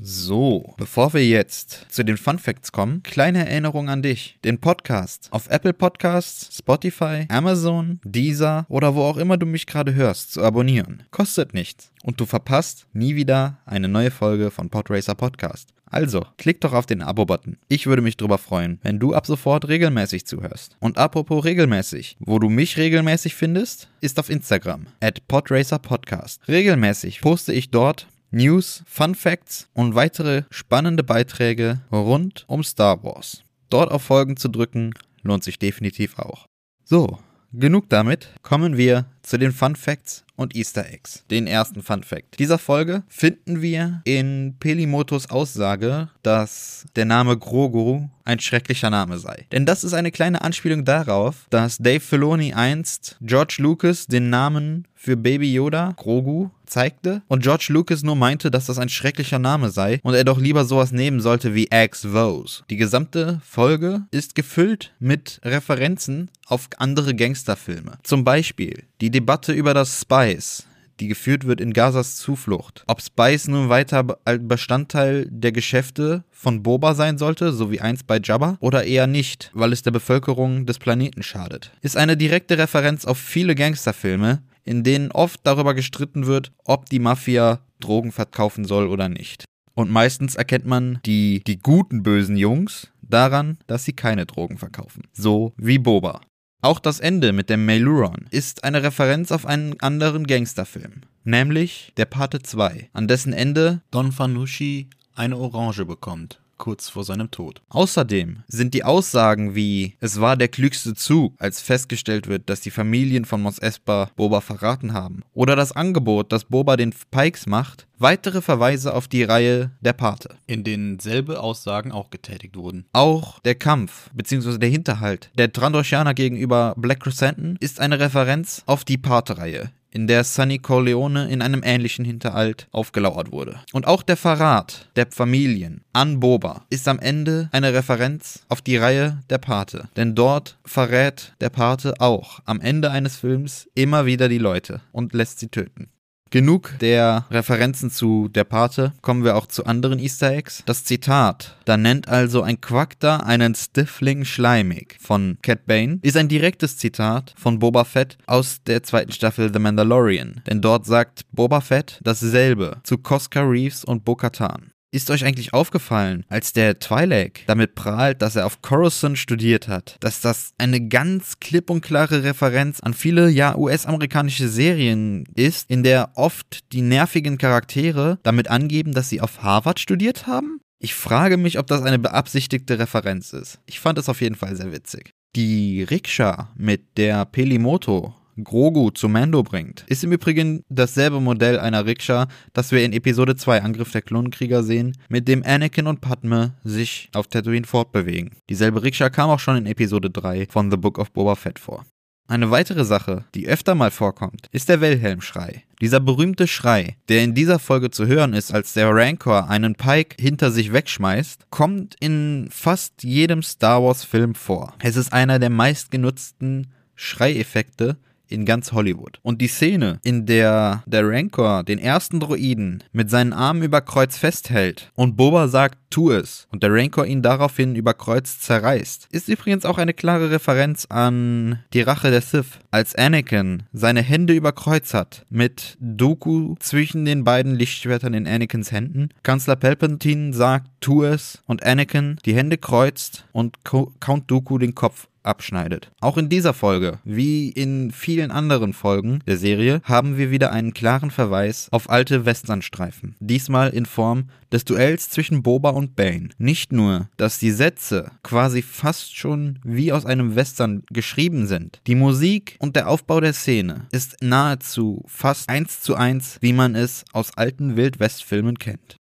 So, 0.00 0.74
bevor 0.76 1.14
wir 1.14 1.26
jetzt 1.26 1.86
zu 1.88 2.04
den 2.04 2.16
Fun 2.16 2.38
Facts 2.38 2.72
kommen, 2.72 3.02
kleine 3.04 3.48
Erinnerung 3.48 3.88
an 3.88 4.02
dich. 4.02 4.38
Den 4.44 4.58
Podcast 4.58 5.28
auf 5.30 5.48
Apple 5.48 5.72
Podcasts, 5.72 6.56
Spotify, 6.56 7.26
Amazon, 7.28 8.00
Deezer 8.04 8.66
oder 8.68 8.94
wo 8.94 9.02
auch 9.02 9.16
immer 9.16 9.36
du 9.36 9.46
mich 9.46 9.66
gerade 9.66 9.94
hörst, 9.94 10.32
zu 10.32 10.42
abonnieren. 10.42 11.04
Kostet 11.12 11.54
nichts. 11.54 11.92
Und 12.02 12.20
du 12.20 12.26
verpasst 12.26 12.86
nie 12.92 13.14
wieder 13.14 13.58
eine 13.66 13.88
neue 13.88 14.10
Folge 14.10 14.50
von 14.50 14.68
Podracer 14.68 15.14
Podcast. 15.14 15.72
Also, 15.94 16.26
klick 16.38 16.60
doch 16.60 16.72
auf 16.72 16.86
den 16.86 17.02
Abo-Button. 17.02 17.56
Ich 17.68 17.86
würde 17.86 18.02
mich 18.02 18.16
drüber 18.16 18.36
freuen, 18.36 18.80
wenn 18.82 18.98
du 18.98 19.14
ab 19.14 19.28
sofort 19.28 19.68
regelmäßig 19.68 20.26
zuhörst. 20.26 20.76
Und 20.80 20.98
apropos 20.98 21.44
regelmäßig, 21.44 22.16
wo 22.18 22.40
du 22.40 22.48
mich 22.48 22.76
regelmäßig 22.76 23.36
findest, 23.36 23.88
ist 24.00 24.18
auf 24.18 24.28
Instagram, 24.28 24.88
at 25.00 25.28
podracerpodcast. 25.28 26.48
Regelmäßig 26.48 27.20
poste 27.20 27.52
ich 27.52 27.70
dort 27.70 28.08
News, 28.32 28.82
Fun 28.88 29.14
Facts 29.14 29.68
und 29.72 29.94
weitere 29.94 30.42
spannende 30.50 31.04
Beiträge 31.04 31.82
rund 31.92 32.42
um 32.48 32.64
Star 32.64 33.04
Wars. 33.04 33.44
Dort 33.70 33.92
auf 33.92 34.02
Folgen 34.02 34.36
zu 34.36 34.48
drücken, 34.48 34.94
lohnt 35.22 35.44
sich 35.44 35.60
definitiv 35.60 36.18
auch. 36.18 36.48
So, 36.82 37.20
genug 37.58 37.88
damit, 37.88 38.28
kommen 38.42 38.76
wir 38.76 39.06
zu 39.22 39.38
den 39.38 39.52
Fun 39.52 39.76
Facts 39.76 40.24
und 40.36 40.56
Easter 40.56 40.86
Eggs. 40.86 41.24
Den 41.30 41.46
ersten 41.46 41.82
Fun 41.82 42.02
Fact 42.02 42.38
dieser 42.38 42.58
Folge 42.58 43.04
finden 43.08 43.62
wir 43.62 44.02
in 44.04 44.56
Pelimotos 44.58 45.30
Aussage, 45.30 46.08
dass 46.22 46.86
der 46.96 47.04
Name 47.04 47.36
Grogu 47.38 48.08
ein 48.24 48.40
schrecklicher 48.40 48.90
Name 48.90 49.18
sei. 49.18 49.46
Denn 49.52 49.66
das 49.66 49.84
ist 49.84 49.94
eine 49.94 50.10
kleine 50.10 50.42
Anspielung 50.42 50.84
darauf, 50.84 51.46
dass 51.50 51.78
Dave 51.78 52.00
Filoni 52.00 52.52
einst 52.54 53.16
George 53.20 53.56
Lucas 53.58 54.06
den 54.06 54.30
Namen 54.30 54.86
für 54.94 55.16
Baby 55.16 55.52
Yoda, 55.52 55.92
Grogu, 55.96 56.50
zeigte 56.74 57.22
und 57.28 57.44
George 57.44 57.66
Lucas 57.68 58.02
nur 58.02 58.16
meinte, 58.16 58.50
dass 58.50 58.66
das 58.66 58.80
ein 58.80 58.88
schrecklicher 58.88 59.38
Name 59.38 59.70
sei 59.70 60.00
und 60.02 60.14
er 60.14 60.24
doch 60.24 60.40
lieber 60.40 60.64
sowas 60.64 60.90
nehmen 60.90 61.20
sollte 61.20 61.54
wie 61.54 61.70
Axe 61.70 62.12
Vose. 62.12 62.64
Die 62.68 62.76
gesamte 62.76 63.40
Folge 63.44 64.02
ist 64.10 64.34
gefüllt 64.34 64.92
mit 64.98 65.40
Referenzen 65.44 66.30
auf 66.46 66.68
andere 66.78 67.14
Gangsterfilme. 67.14 67.98
Zum 68.02 68.24
Beispiel 68.24 68.82
die 69.00 69.12
Debatte 69.12 69.52
über 69.52 69.72
das 69.72 70.00
Spice, 70.00 70.66
die 70.98 71.06
geführt 71.06 71.46
wird 71.46 71.60
in 71.60 71.72
Gazas 71.72 72.16
Zuflucht. 72.16 72.82
Ob 72.88 73.00
Spice 73.00 73.48
nun 73.48 73.68
weiter 73.68 74.02
Bestandteil 74.02 75.26
der 75.30 75.52
Geschäfte 75.52 76.24
von 76.32 76.64
Boba 76.64 76.94
sein 76.94 77.18
sollte, 77.18 77.52
so 77.52 77.70
wie 77.70 77.80
einst 77.80 78.08
bei 78.08 78.18
Jabba, 78.22 78.56
oder 78.58 78.84
eher 78.84 79.06
nicht, 79.06 79.50
weil 79.54 79.72
es 79.72 79.82
der 79.82 79.92
Bevölkerung 79.92 80.66
des 80.66 80.78
Planeten 80.80 81.22
schadet, 81.22 81.70
ist 81.82 81.96
eine 81.96 82.16
direkte 82.16 82.58
Referenz 82.58 83.04
auf 83.04 83.18
viele 83.18 83.54
Gangsterfilme, 83.54 84.42
in 84.64 84.82
denen 84.82 85.12
oft 85.12 85.40
darüber 85.44 85.74
gestritten 85.74 86.26
wird, 86.26 86.52
ob 86.64 86.88
die 86.88 86.98
Mafia 86.98 87.60
Drogen 87.80 88.12
verkaufen 88.12 88.64
soll 88.64 88.86
oder 88.88 89.08
nicht. 89.08 89.44
Und 89.74 89.90
meistens 89.90 90.36
erkennt 90.36 90.66
man 90.66 91.00
die, 91.04 91.42
die 91.46 91.58
guten 91.58 92.02
bösen 92.02 92.36
Jungs 92.36 92.92
daran, 93.02 93.58
dass 93.66 93.84
sie 93.84 93.92
keine 93.92 94.26
Drogen 94.26 94.56
verkaufen. 94.56 95.02
So 95.12 95.52
wie 95.56 95.78
Boba. 95.78 96.20
Auch 96.62 96.78
das 96.78 97.00
Ende 97.00 97.32
mit 97.32 97.50
dem 97.50 97.66
Mailuron 97.66 98.26
ist 98.30 98.64
eine 98.64 98.82
Referenz 98.82 99.32
auf 99.32 99.44
einen 99.44 99.78
anderen 99.80 100.26
Gangsterfilm, 100.26 101.02
nämlich 101.24 101.92
Der 101.98 102.06
Pate 102.06 102.40
2, 102.40 102.88
an 102.94 103.06
dessen 103.06 103.34
Ende 103.34 103.82
Don 103.90 104.12
Fanucci 104.12 104.88
eine 105.14 105.36
Orange 105.36 105.84
bekommt 105.84 106.40
kurz 106.58 106.88
vor 106.88 107.04
seinem 107.04 107.30
Tod. 107.30 107.62
Außerdem 107.68 108.42
sind 108.48 108.74
die 108.74 108.84
Aussagen 108.84 109.54
wie 109.54 109.94
es 110.00 110.20
war 110.20 110.36
der 110.36 110.48
klügste 110.48 110.94
Zug, 110.94 111.34
als 111.38 111.60
festgestellt 111.60 112.28
wird, 112.28 112.48
dass 112.48 112.60
die 112.60 112.70
Familien 112.70 113.24
von 113.24 113.42
Mos 113.42 113.58
Espa 113.58 114.10
Boba 114.16 114.40
verraten 114.40 114.92
haben, 114.92 115.22
oder 115.32 115.56
das 115.56 115.72
Angebot, 115.72 116.32
das 116.32 116.44
Boba 116.44 116.76
den 116.76 116.94
Pikes 117.10 117.46
macht, 117.46 117.86
weitere 117.98 118.42
Verweise 118.42 118.94
auf 118.94 119.08
die 119.08 119.22
Reihe 119.22 119.70
der 119.80 119.92
Pate. 119.92 120.36
In 120.46 120.64
denen 120.64 120.98
selbe 120.98 121.40
Aussagen 121.40 121.92
auch 121.92 122.10
getätigt 122.10 122.56
wurden. 122.56 122.84
Auch 122.92 123.38
der 123.40 123.54
Kampf 123.54 124.10
bzw. 124.14 124.58
der 124.58 124.68
Hinterhalt 124.68 125.30
der 125.36 125.52
Trandoshaner 125.52 126.14
gegenüber 126.14 126.74
Black 126.76 127.00
Chrysanthemum 127.00 127.56
ist 127.60 127.80
eine 127.80 128.00
Referenz 128.00 128.62
auf 128.66 128.84
die 128.84 128.98
Pate-Reihe, 128.98 129.70
in 129.94 130.06
der 130.06 130.24
Sunny 130.24 130.58
Corleone 130.58 131.30
in 131.30 131.40
einem 131.40 131.62
ähnlichen 131.64 132.04
Hinterhalt 132.04 132.66
aufgelauert 132.72 133.32
wurde. 133.32 133.60
Und 133.72 133.86
auch 133.86 134.02
der 134.02 134.16
Verrat 134.16 134.90
der 134.96 135.06
Familien 135.10 135.82
an 135.92 136.20
Boba 136.20 136.66
ist 136.68 136.88
am 136.88 136.98
Ende 136.98 137.48
eine 137.52 137.72
Referenz 137.72 138.44
auf 138.48 138.60
die 138.60 138.76
Reihe 138.76 139.22
Der 139.30 139.38
Pate. 139.38 139.88
Denn 139.96 140.14
dort 140.14 140.58
verrät 140.64 141.34
der 141.40 141.50
Pate 141.50 141.94
auch 142.00 142.40
am 142.44 142.60
Ende 142.60 142.90
eines 142.90 143.16
Films 143.16 143.68
immer 143.74 144.04
wieder 144.04 144.28
die 144.28 144.38
Leute 144.38 144.80
und 144.92 145.14
lässt 145.14 145.38
sie 145.38 145.48
töten. 145.48 145.88
Genug 146.34 146.76
der 146.80 147.26
Referenzen 147.30 147.92
zu 147.92 148.26
Der 148.26 148.42
Pate, 148.42 148.92
kommen 149.02 149.22
wir 149.22 149.36
auch 149.36 149.46
zu 149.46 149.66
anderen 149.66 150.00
Easter 150.00 150.32
Eggs. 150.32 150.64
Das 150.66 150.82
Zitat, 150.82 151.56
da 151.64 151.76
nennt 151.76 152.08
also 152.08 152.42
ein 152.42 152.60
Quackter 152.60 153.24
einen 153.24 153.54
Stifling 153.54 154.24
schleimig 154.24 154.96
von 155.00 155.38
Cat 155.42 155.64
Bane, 155.66 156.00
ist 156.02 156.16
ein 156.16 156.26
direktes 156.26 156.76
Zitat 156.76 157.34
von 157.36 157.60
Boba 157.60 157.84
Fett 157.84 158.18
aus 158.26 158.64
der 158.64 158.82
zweiten 158.82 159.12
Staffel 159.12 159.52
The 159.52 159.60
Mandalorian. 159.60 160.42
Denn 160.48 160.60
dort 160.60 160.86
sagt 160.86 161.22
Boba 161.30 161.60
Fett 161.60 162.00
dasselbe 162.02 162.78
zu 162.82 162.98
Cosca 162.98 163.42
Reeves 163.42 163.84
und 163.84 164.04
Bo-Katan. 164.04 164.73
Ist 164.94 165.10
euch 165.10 165.24
eigentlich 165.24 165.52
aufgefallen, 165.52 166.24
als 166.28 166.52
der 166.52 166.78
Twi'lek 166.78 167.40
damit 167.48 167.74
prahlt, 167.74 168.22
dass 168.22 168.36
er 168.36 168.46
auf 168.46 168.62
Coruscant 168.62 169.18
studiert 169.18 169.66
hat, 169.66 169.96
dass 169.98 170.20
das 170.20 170.52
eine 170.56 170.86
ganz 170.86 171.40
klipp 171.40 171.68
und 171.68 171.80
klare 171.80 172.22
Referenz 172.22 172.78
an 172.78 172.94
viele 172.94 173.28
ja 173.28 173.56
US-amerikanische 173.56 174.48
Serien 174.48 175.24
ist, 175.34 175.68
in 175.68 175.82
der 175.82 176.12
oft 176.14 176.72
die 176.72 176.82
nervigen 176.82 177.38
Charaktere 177.38 178.20
damit 178.22 178.46
angeben, 178.46 178.92
dass 178.92 179.08
sie 179.08 179.20
auf 179.20 179.42
Harvard 179.42 179.80
studiert 179.80 180.28
haben? 180.28 180.60
Ich 180.78 180.94
frage 180.94 181.38
mich, 181.38 181.58
ob 181.58 181.66
das 181.66 181.82
eine 181.82 181.98
beabsichtigte 181.98 182.78
Referenz 182.78 183.32
ist. 183.32 183.58
Ich 183.66 183.80
fand 183.80 183.98
es 183.98 184.08
auf 184.08 184.20
jeden 184.20 184.36
Fall 184.36 184.54
sehr 184.54 184.70
witzig. 184.70 185.10
Die 185.34 185.82
Rikscha 185.82 186.52
mit 186.54 186.98
der 186.98 187.24
Pelimoto 187.24 188.14
Grogu 188.42 188.90
zu 188.90 189.08
Mando 189.08 189.42
bringt. 189.42 189.84
Ist 189.88 190.04
im 190.04 190.12
Übrigen 190.12 190.64
dasselbe 190.68 191.20
Modell 191.20 191.58
einer 191.58 191.86
Rikscha, 191.86 192.28
das 192.52 192.72
wir 192.72 192.84
in 192.84 192.92
Episode 192.92 193.36
2 193.36 193.62
Angriff 193.62 193.92
der 193.92 194.02
Klonenkrieger 194.02 194.62
sehen, 194.62 194.96
mit 195.08 195.28
dem 195.28 195.44
Anakin 195.44 195.86
und 195.86 196.00
Padme 196.00 196.54
sich 196.64 197.10
auf 197.14 197.28
Tatooine 197.28 197.66
fortbewegen. 197.66 198.32
Dieselbe 198.50 198.82
Rikscha 198.82 199.10
kam 199.10 199.30
auch 199.30 199.40
schon 199.40 199.56
in 199.56 199.66
Episode 199.66 200.10
3 200.10 200.46
von 200.50 200.70
The 200.70 200.76
Book 200.76 200.98
of 200.98 201.12
Boba 201.12 201.36
Fett 201.36 201.58
vor. 201.58 201.84
Eine 202.26 202.50
weitere 202.50 202.86
Sache, 202.86 203.26
die 203.34 203.48
öfter 203.48 203.74
mal 203.74 203.90
vorkommt, 203.90 204.48
ist 204.50 204.70
der 204.70 204.80
Wilhelm-Schrei. 204.80 205.64
Dieser 205.82 206.00
berühmte 206.00 206.46
Schrei, 206.46 206.96
der 207.10 207.22
in 207.22 207.34
dieser 207.34 207.58
Folge 207.58 207.90
zu 207.90 208.06
hören 208.06 208.32
ist, 208.32 208.50
als 208.50 208.72
der 208.72 208.88
Rancor 208.90 209.50
einen 209.50 209.74
Pike 209.74 210.16
hinter 210.18 210.50
sich 210.50 210.72
wegschmeißt, 210.72 211.50
kommt 211.50 211.96
in 212.00 212.48
fast 212.50 213.02
jedem 213.02 213.42
Star 213.42 213.82
Wars-Film 213.82 214.34
vor. 214.34 214.72
Es 214.80 214.96
ist 214.96 215.12
einer 215.12 215.38
der 215.38 215.50
meistgenutzten 215.50 216.72
Schreieffekte 216.94 217.98
in 218.34 218.44
ganz 218.44 218.72
Hollywood. 218.72 219.18
Und 219.22 219.40
die 219.40 219.46
Szene, 219.46 219.98
in 220.02 220.26
der 220.26 220.82
der 220.86 221.08
Rancor 221.08 221.62
den 221.62 221.78
ersten 221.78 222.20
Droiden 222.20 222.82
mit 222.92 223.10
seinen 223.10 223.32
Armen 223.32 223.62
über 223.62 223.80
Kreuz 223.80 224.18
festhält 224.18 224.90
und 224.94 225.16
Boba 225.16 225.48
sagt, 225.48 225.78
tu 225.90 226.10
es, 226.10 226.48
und 226.50 226.62
der 226.62 226.72
Rancor 226.72 227.06
ihn 227.06 227.22
daraufhin 227.22 227.76
über 227.76 227.94
Kreuz 227.94 228.40
zerreißt, 228.40 229.06
ist 229.12 229.28
übrigens 229.28 229.64
auch 229.64 229.78
eine 229.78 229.94
klare 229.94 230.30
Referenz 230.30 230.86
an 230.88 231.60
die 231.72 231.82
Rache 231.82 232.10
der 232.10 232.20
Sith, 232.20 232.58
als 232.72 232.96
Anakin 232.96 233.62
seine 233.72 234.02
Hände 234.02 234.34
über 234.34 234.52
Kreuz 234.52 234.92
hat, 234.92 235.24
mit 235.30 235.76
Dooku 235.78 236.56
zwischen 236.58 237.04
den 237.04 237.22
beiden 237.22 237.54
Lichtschwertern 237.54 238.14
in 238.14 238.26
Anakins 238.26 238.72
Händen. 238.72 239.10
Kanzler 239.22 239.56
Palpatine 239.56 240.32
sagt, 240.32 240.66
tu 240.80 241.04
es, 241.04 241.42
und 241.46 241.64
Anakin 241.64 242.18
die 242.24 242.34
Hände 242.34 242.58
kreuzt 242.58 243.26
und 243.32 243.58
Count 243.64 244.28
Dooku 244.30 244.58
den 244.58 244.74
Kopf 244.74 245.06
abschneidet. 245.24 245.90
Auch 246.00 246.18
in 246.18 246.28
dieser 246.28 246.54
Folge, 246.54 246.98
wie 247.04 247.48
in 247.48 247.90
vielen 247.90 248.30
anderen 248.30 248.72
Folgen 248.72 249.20
der 249.26 249.36
Serie, 249.36 249.80
haben 249.84 250.16
wir 250.16 250.30
wieder 250.30 250.52
einen 250.52 250.74
klaren 250.74 251.10
Verweis 251.10 251.68
auf 251.70 251.90
alte 251.90 252.24
Westernstreifen. 252.24 253.16
Diesmal 253.20 253.70
in 253.70 253.86
Form 253.86 254.28
des 254.52 254.64
Duells 254.64 255.10
zwischen 255.10 255.42
Boba 255.42 255.70
und 255.70 255.96
Bane. 255.96 256.28
Nicht 256.38 256.72
nur, 256.72 257.08
dass 257.16 257.38
die 257.38 257.50
Sätze 257.50 258.12
quasi 258.22 258.62
fast 258.62 259.16
schon 259.16 259.58
wie 259.64 259.92
aus 259.92 260.06
einem 260.06 260.36
Western 260.36 260.84
geschrieben 260.90 261.46
sind. 261.46 261.80
Die 261.86 261.96
Musik 261.96 262.56
und 262.60 262.76
der 262.76 262.88
Aufbau 262.88 263.20
der 263.20 263.32
Szene 263.32 263.86
ist 263.90 264.16
nahezu 264.22 265.02
fast 265.06 265.48
eins 265.48 265.80
zu 265.80 265.96
eins, 265.96 266.38
wie 266.40 266.52
man 266.52 266.74
es 266.74 267.04
aus 267.12 267.36
alten 267.36 267.76
Wildwestfilmen 267.76 268.58
kennt. 268.58 268.96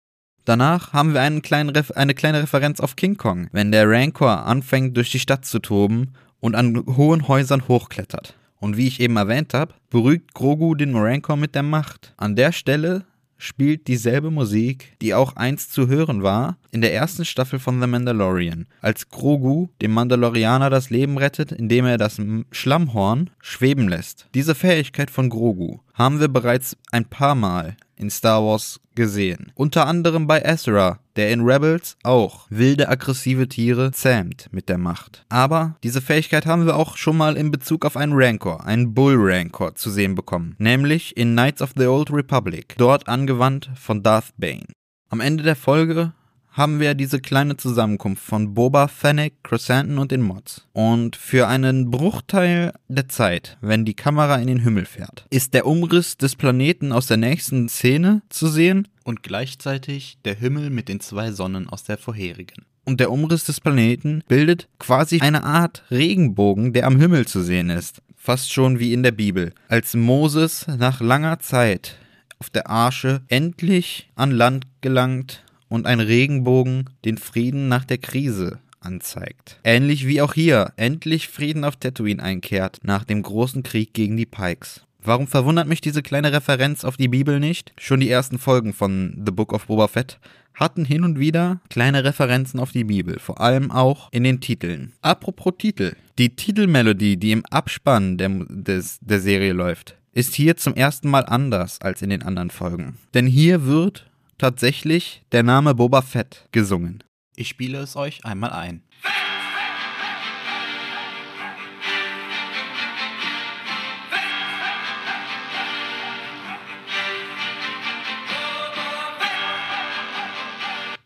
Danach 0.49 0.95
haben 0.95 1.13
wir 1.13 1.21
eine 1.21 1.43
kleine 1.43 2.43
Referenz 2.43 2.81
auf 2.81 2.97
King 2.97 3.19
Kong, 3.19 3.49
wenn 3.53 3.71
der 3.71 3.87
Rancor 3.87 4.47
anfängt 4.47 4.97
durch 4.97 5.11
die 5.11 5.19
Stadt 5.19 5.45
zu 5.45 5.59
toben 5.59 6.15
und 6.41 6.55
an 6.55 6.85
hohen 6.87 7.29
Häusern 7.29 7.69
hochklettert. 7.69 8.35
Und 8.59 8.79
wie 8.79 8.87
ich 8.87 8.99
eben 8.99 9.19
erwähnt 9.19 9.53
habe, 9.53 9.75
beruhigt 9.91 10.33
Grogu 10.33 10.75
den 10.75 10.97
Rancor 10.97 11.37
mit 11.37 11.55
der 11.55 11.65
Macht. 11.65 12.15
An 12.17 12.35
der 12.35 12.53
Stelle 12.53 13.05
spielt 13.37 13.89
dieselbe 13.89 14.31
Musik, 14.31 14.97
die 15.03 15.13
auch 15.13 15.37
einst 15.37 15.75
zu 15.75 15.87
hören 15.87 16.23
war 16.23 16.57
in 16.71 16.81
der 16.81 16.95
ersten 16.95 17.27
Staffel 17.27 17.59
von 17.59 17.79
The 17.79 17.87
Mandalorian, 17.87 18.69
als 18.81 19.11
Grogu 19.11 19.69
dem 19.83 19.93
Mandalorianer 19.93 20.71
das 20.71 20.89
Leben 20.89 21.19
rettet, 21.19 21.53
indem 21.53 21.85
er 21.85 21.99
das 21.99 22.23
Schlammhorn 22.53 23.29
schweben 23.43 23.87
lässt. 23.87 24.29
Diese 24.33 24.55
Fähigkeit 24.55 25.11
von 25.11 25.29
Grogu 25.29 25.81
haben 25.93 26.21
wir 26.21 26.29
bereits 26.29 26.75
ein 26.91 27.05
paar 27.05 27.35
Mal 27.35 27.77
in 27.99 28.11
Star 28.11 28.43
Wars 28.43 28.81
gesehen. 28.95 29.53
Unter 29.55 29.87
anderem 29.87 30.27
bei 30.27 30.41
Ezra, 30.41 30.99
der 31.17 31.31
in 31.33 31.43
Rebels 31.43 31.97
auch 32.03 32.47
wilde, 32.51 32.89
aggressive 32.89 33.49
Tiere 33.49 33.93
zähmt 33.93 34.49
mit 34.51 34.69
der 34.69 34.79
Macht. 34.79 35.25
Aber 35.29 35.77
diese 35.83 36.01
Fähigkeit 36.01 36.47
haben 36.47 36.67
wir 36.67 36.77
auch 36.77 36.97
schon 36.97 37.17
mal 37.17 37.37
in 37.37 37.51
Bezug 37.51 37.85
auf 37.85 37.97
einen 37.97 38.13
Rancor, 38.15 38.65
einen 38.67 38.95
Bull 38.95 39.17
Rancor, 39.17 39.75
zu 39.75 39.91
sehen 39.91 40.15
bekommen. 40.15 40.55
Nämlich 40.59 41.17
in 41.17 41.33
Knights 41.33 41.63
of 41.63 41.73
the 41.77 41.87
Old 41.87 42.13
Republic, 42.13 42.75
dort 42.79 43.09
angewandt 43.09 43.71
von 43.75 44.03
Darth 44.03 44.33
Bane. 44.37 44.67
Am 45.11 45.21
Ende 45.21 45.43
der 45.43 45.57
Folge 45.57 46.13
haben 46.59 46.81
wir 46.81 46.95
diese 46.95 47.21
kleine 47.21 47.57
Zusammenkunft 47.57 48.23
von 48.23 48.53
Boba, 48.53 48.89
Fennec, 48.89 49.45
Chrysanthemum 49.45 50.01
und 50.01 50.11
den 50.11 50.23
Mods. 50.23 50.67
Und 50.73 51.15
für 51.15 51.47
einen 51.47 51.89
Bruchteil 51.93 52.73
der 52.89 53.09
Zeit, 53.09 53.57
wenn 53.61 53.85
die 53.85 53.95
Kamera 53.95 54.37
in 54.37 54.49
den 54.49 54.59
Himmel 54.59 54.85
fährt, 54.85 55.25
ist 55.31 55.55
der 55.55 55.67
Umriss 55.67 56.17
des 56.17 56.35
Planeten 56.35 56.91
aus 56.91 57.07
der 57.07 57.17
nächsten 57.17 57.69
Szene 57.69 58.23
zu 58.29 58.49
sehen 58.49 58.89
und 59.05 59.23
gleichzeitig 59.23 60.19
der 60.25 60.35
Himmel 60.35 60.71
mit 60.71 60.89
den 60.89 60.99
zwei 60.99 61.31
Sonnen 61.31 61.69
aus 61.69 61.85
der 61.85 61.97
vorherigen. 61.97 62.67
Und 62.85 62.99
der 62.99 63.13
Umriss 63.13 63.45
des 63.45 63.61
Planeten 63.61 64.25
bildet 64.27 64.69
quasi 64.81 65.21
eine 65.21 65.45
Art 65.45 65.85
Regenbogen, 65.93 66.73
der 66.73 66.89
am 66.89 66.99
Himmel 66.99 67.27
zu 67.27 67.41
sehen 67.41 67.71
ist. 67.71 68.03
Fast 68.17 68.53
schon 68.53 68.81
wie 68.81 68.93
in 68.93 69.05
der 69.05 69.13
Bibel. 69.13 69.53
Als 69.69 69.95
Moses 69.95 70.67
nach 70.67 71.01
langer 71.01 71.39
Zeit 71.39 71.99
auf 72.41 72.51
der 72.51 72.69
Arsche 72.69 73.23
endlich 73.29 74.11
an 74.17 74.33
Land 74.33 74.67
gelangt 74.81 75.45
und 75.69 75.87
ein 75.87 76.01
Regenbogen 76.01 76.91
den 77.05 77.19
Frieden 77.19 77.69
nach 77.69 77.85
der 77.85 77.99
Krise 77.99 78.59
anzeigt. 78.81 79.59
Ähnlich 79.65 80.07
wie 80.07 80.21
auch 80.21 80.35
hier 80.35 80.73
endlich 80.77 81.29
Frieden 81.29 81.65
auf 81.65 81.77
Tatooine 81.77 82.23
einkehrt 82.23 82.79
nach 82.83 83.05
dem 83.05 83.23
großen 83.23 83.63
Krieg 83.63 83.93
gegen 83.93 84.17
die 84.17 84.27
Pikes. 84.27 84.83
Warum 85.01 85.27
verwundert 85.27 85.69
mich 85.69 85.81
diese 85.81 86.03
kleine 86.03 86.33
Referenz 86.33 86.85
auf 86.85 86.97
die 86.97 87.09
Bibel 87.09 87.41
nicht? 87.41 87.73
Schon 87.79 88.01
die 88.01 88.11
ersten 88.11 88.39
Folgen 88.39 88.73
von 88.73 89.23
The 89.25 89.33
Book 89.33 89.53
of 89.53 89.67
Boba 89.67 89.89
Fett 89.89 90.19
hatten 90.55 90.85
hin 90.85 91.05
und 91.05 91.19
wieder 91.19 91.61
kleine 91.71 92.03
Referenzen 92.03 92.59
auf 92.59 92.73
die 92.73 92.85
Bibel, 92.85 93.19
vor 93.21 93.41
allem 93.41 93.71
auch 93.71 94.13
in 94.13 94.25
den 94.25 94.41
Titeln. 94.41 94.93
Apropos 95.03 95.55
Titel. 95.57 95.95
Die 96.19 96.35
Titelmelodie, 96.35 97.17
die 97.17 97.31
im 97.31 97.47
Abspann 97.47 98.19
der, 98.19 98.29
des, 98.49 98.99
der 99.01 99.21
Serie 99.21 99.53
läuft, 99.53 99.97
ist 100.13 100.35
hier 100.35 100.57
zum 100.57 100.75
ersten 100.75 101.09
Mal 101.09 101.27
anders 101.27 101.81
als 101.81 102.03
in 102.03 102.11
den 102.11 102.25
anderen 102.25 102.51
Folgen. 102.51 102.97
Denn 103.15 103.27
hier 103.27 103.67
wird 103.67 104.11
tatsächlich 104.39 105.23
der 105.33 105.43
Name 105.43 105.75
Boba 105.75 106.01
Fett 106.01 106.49
gesungen. 106.53 107.03
Ich 107.37 107.49
spiele 107.49 107.79
es 107.79 107.97
euch 107.97 108.25
einmal 108.25 108.51
ein. 108.51 108.83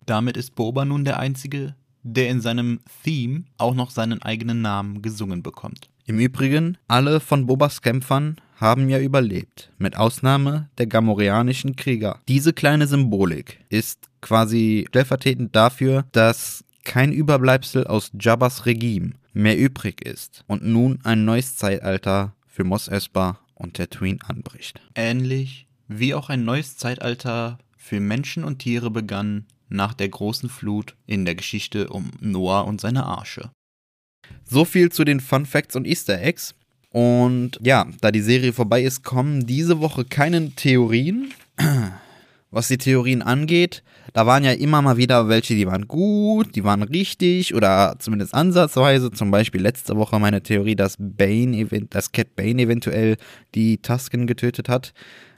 Damit 0.04 0.36
ist 0.36 0.54
Boba 0.54 0.84
nun 0.84 1.04
der 1.04 1.18
Einzige, 1.18 1.74
der 2.02 2.28
in 2.28 2.40
seinem 2.40 2.80
Theme 3.02 3.44
auch 3.56 3.74
noch 3.74 3.90
seinen 3.90 4.20
eigenen 4.20 4.60
Namen 4.60 5.00
gesungen 5.00 5.42
bekommt. 5.42 5.91
Im 6.04 6.18
Übrigen, 6.18 6.78
alle 6.88 7.20
von 7.20 7.46
Bobas 7.46 7.80
Kämpfern 7.80 8.36
haben 8.56 8.88
ja 8.88 8.98
überlebt, 8.98 9.70
mit 9.78 9.96
Ausnahme 9.96 10.68
der 10.78 10.86
gamorianischen 10.86 11.76
Krieger. 11.76 12.20
Diese 12.28 12.52
kleine 12.52 12.86
Symbolik 12.86 13.60
ist 13.68 14.08
quasi 14.20 14.84
stellvertretend 14.88 15.54
dafür, 15.54 16.04
dass 16.12 16.64
kein 16.84 17.12
Überbleibsel 17.12 17.86
aus 17.86 18.10
Jabbas 18.18 18.66
Regime 18.66 19.12
mehr 19.32 19.56
übrig 19.56 20.04
ist 20.04 20.44
und 20.46 20.64
nun 20.64 20.98
ein 21.04 21.24
neues 21.24 21.56
Zeitalter 21.56 22.34
für 22.46 22.64
Mos 22.64 22.88
Espa 22.88 23.38
und 23.54 23.74
Tatooine 23.74 24.18
anbricht. 24.26 24.80
Ähnlich 24.94 25.66
wie 25.88 26.14
auch 26.14 26.28
ein 26.28 26.44
neues 26.44 26.76
Zeitalter 26.76 27.58
für 27.76 28.00
Menschen 28.00 28.44
und 28.44 28.58
Tiere 28.58 28.90
begann 28.90 29.46
nach 29.68 29.94
der 29.94 30.08
großen 30.08 30.48
Flut 30.48 30.96
in 31.06 31.24
der 31.24 31.34
Geschichte 31.34 31.88
um 31.88 32.10
Noah 32.20 32.66
und 32.66 32.80
seine 32.80 33.06
Arsche. 33.06 33.50
So 34.44 34.64
viel 34.64 34.90
zu 34.90 35.04
den 35.04 35.20
Fun 35.20 35.46
Facts 35.46 35.76
und 35.76 35.86
Easter 35.86 36.20
Eggs. 36.20 36.54
Und 36.90 37.58
ja, 37.62 37.86
da 38.00 38.10
die 38.10 38.20
Serie 38.20 38.52
vorbei 38.52 38.82
ist, 38.82 39.02
kommen 39.02 39.46
diese 39.46 39.80
Woche 39.80 40.04
keine 40.04 40.50
Theorien. 40.50 41.32
Was 42.50 42.68
die 42.68 42.76
Theorien 42.76 43.22
angeht, 43.22 43.82
da 44.12 44.26
waren 44.26 44.44
ja 44.44 44.52
immer 44.52 44.82
mal 44.82 44.98
wieder 44.98 45.28
welche, 45.28 45.54
die 45.54 45.66
waren 45.66 45.88
gut, 45.88 46.54
die 46.54 46.64
waren 46.64 46.82
richtig 46.82 47.54
oder 47.54 47.96
zumindest 47.98 48.34
ansatzweise. 48.34 49.10
Zum 49.10 49.30
Beispiel 49.30 49.62
letzte 49.62 49.96
Woche 49.96 50.18
meine 50.18 50.42
Theorie, 50.42 50.76
dass 50.76 50.96
Bane, 50.98 51.66
dass 51.88 52.12
Cat 52.12 52.36
Bane 52.36 52.60
eventuell 52.60 53.16
die 53.54 53.78
Tusken 53.78 54.26
getötet 54.26 54.68
hat, 54.68 54.92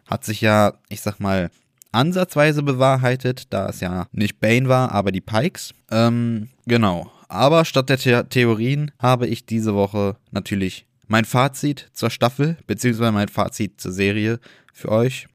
hat 0.06 0.24
sich 0.24 0.40
ja, 0.40 0.74
ich 0.88 1.02
sag 1.02 1.20
mal, 1.20 1.50
ansatzweise 1.92 2.64
bewahrheitet, 2.64 3.44
da 3.50 3.68
es 3.68 3.78
ja 3.78 4.08
nicht 4.10 4.40
Bane 4.40 4.68
war, 4.68 4.90
aber 4.90 5.12
die 5.12 5.20
Pikes. 5.20 5.72
Ähm, 5.92 6.48
genau. 6.66 7.12
Aber 7.34 7.64
statt 7.64 7.88
der 7.88 7.98
The 7.98 8.22
Theorien 8.28 8.92
habe 9.00 9.26
ich 9.26 9.44
diese 9.44 9.74
Woche 9.74 10.16
natürlich 10.30 10.86
mein 11.08 11.24
Fazit 11.24 11.90
zur 11.92 12.10
Staffel, 12.10 12.56
beziehungsweise 12.68 13.10
mein 13.10 13.26
Fazit 13.26 13.80
zur 13.80 13.90
Serie 13.90 14.38
für 14.72 14.92
euch. 14.92 15.26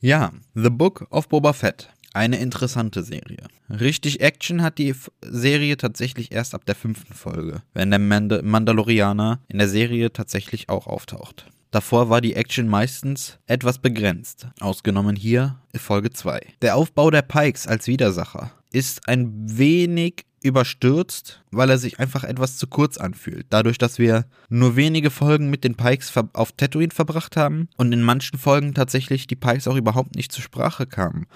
Ja, 0.00 0.32
The 0.54 0.70
Book 0.70 1.06
of 1.10 1.28
Boba 1.28 1.52
Fett. 1.52 1.90
Eine 2.14 2.38
interessante 2.38 3.02
Serie. 3.02 3.48
Richtig 3.68 4.22
Action 4.22 4.62
hat 4.62 4.78
die 4.78 4.94
Serie 5.22 5.76
tatsächlich 5.76 6.32
erst 6.32 6.54
ab 6.54 6.64
der 6.64 6.74
fünften 6.74 7.12
Folge, 7.12 7.62
wenn 7.74 7.90
der 7.90 7.98
Mand 7.98 8.42
Mandalorianer 8.42 9.40
in 9.48 9.58
der 9.58 9.68
Serie 9.68 10.10
tatsächlich 10.10 10.70
auch 10.70 10.86
auftaucht. 10.86 11.50
Davor 11.70 12.08
war 12.08 12.22
die 12.22 12.34
Action 12.34 12.66
meistens 12.66 13.38
etwas 13.46 13.78
begrenzt, 13.78 14.46
ausgenommen 14.60 15.16
hier 15.16 15.58
Folge 15.76 16.10
2. 16.10 16.40
Der 16.62 16.76
Aufbau 16.76 17.10
der 17.10 17.22
Pikes 17.22 17.66
als 17.66 17.86
Widersacher 17.86 18.52
ist 18.72 19.08
ein 19.08 19.32
wenig 19.58 20.24
überstürzt, 20.42 21.42
weil 21.50 21.70
er 21.70 21.78
sich 21.78 22.00
einfach 22.00 22.24
etwas 22.24 22.56
zu 22.56 22.66
kurz 22.66 22.98
anfühlt. 22.98 23.46
Dadurch, 23.50 23.78
dass 23.78 23.98
wir 23.98 24.26
nur 24.48 24.76
wenige 24.76 25.10
Folgen 25.10 25.50
mit 25.50 25.64
den 25.64 25.76
Pikes 25.76 26.12
auf 26.32 26.52
Tatooine 26.52 26.92
verbracht 26.92 27.36
haben 27.36 27.68
und 27.76 27.92
in 27.92 28.02
manchen 28.02 28.38
Folgen 28.38 28.74
tatsächlich 28.74 29.26
die 29.26 29.36
Pikes 29.36 29.68
auch 29.68 29.76
überhaupt 29.76 30.16
nicht 30.16 30.32
zur 30.32 30.42
Sprache 30.42 30.86
kamen, 30.86 31.26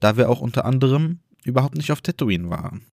da 0.00 0.16
wir 0.16 0.30
auch 0.30 0.40
unter 0.40 0.64
anderem 0.64 1.18
überhaupt 1.44 1.76
nicht 1.76 1.90
auf 1.90 2.00
Tatooine 2.00 2.50
waren. 2.50 2.86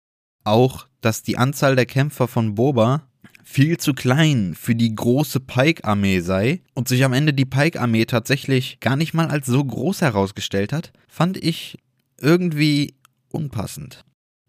Auch, 0.43 0.87
dass 1.01 1.21
die 1.21 1.37
Anzahl 1.37 1.75
der 1.75 1.85
Kämpfer 1.85 2.27
von 2.27 2.55
Boba 2.55 3.03
viel 3.43 3.77
zu 3.77 3.93
klein 3.93 4.55
für 4.55 4.75
die 4.75 4.93
große 4.93 5.39
Pike-Armee 5.39 6.19
sei 6.21 6.61
und 6.73 6.87
sich 6.87 7.03
am 7.03 7.13
Ende 7.13 7.33
die 7.33 7.45
Pike-Armee 7.45 8.05
tatsächlich 8.05 8.79
gar 8.79 8.95
nicht 8.95 9.13
mal 9.13 9.27
als 9.27 9.47
so 9.47 9.63
groß 9.63 10.01
herausgestellt 10.01 10.71
hat, 10.71 10.93
fand 11.07 11.37
ich 11.37 11.77
irgendwie 12.21 12.95
unpassend. 13.31 14.03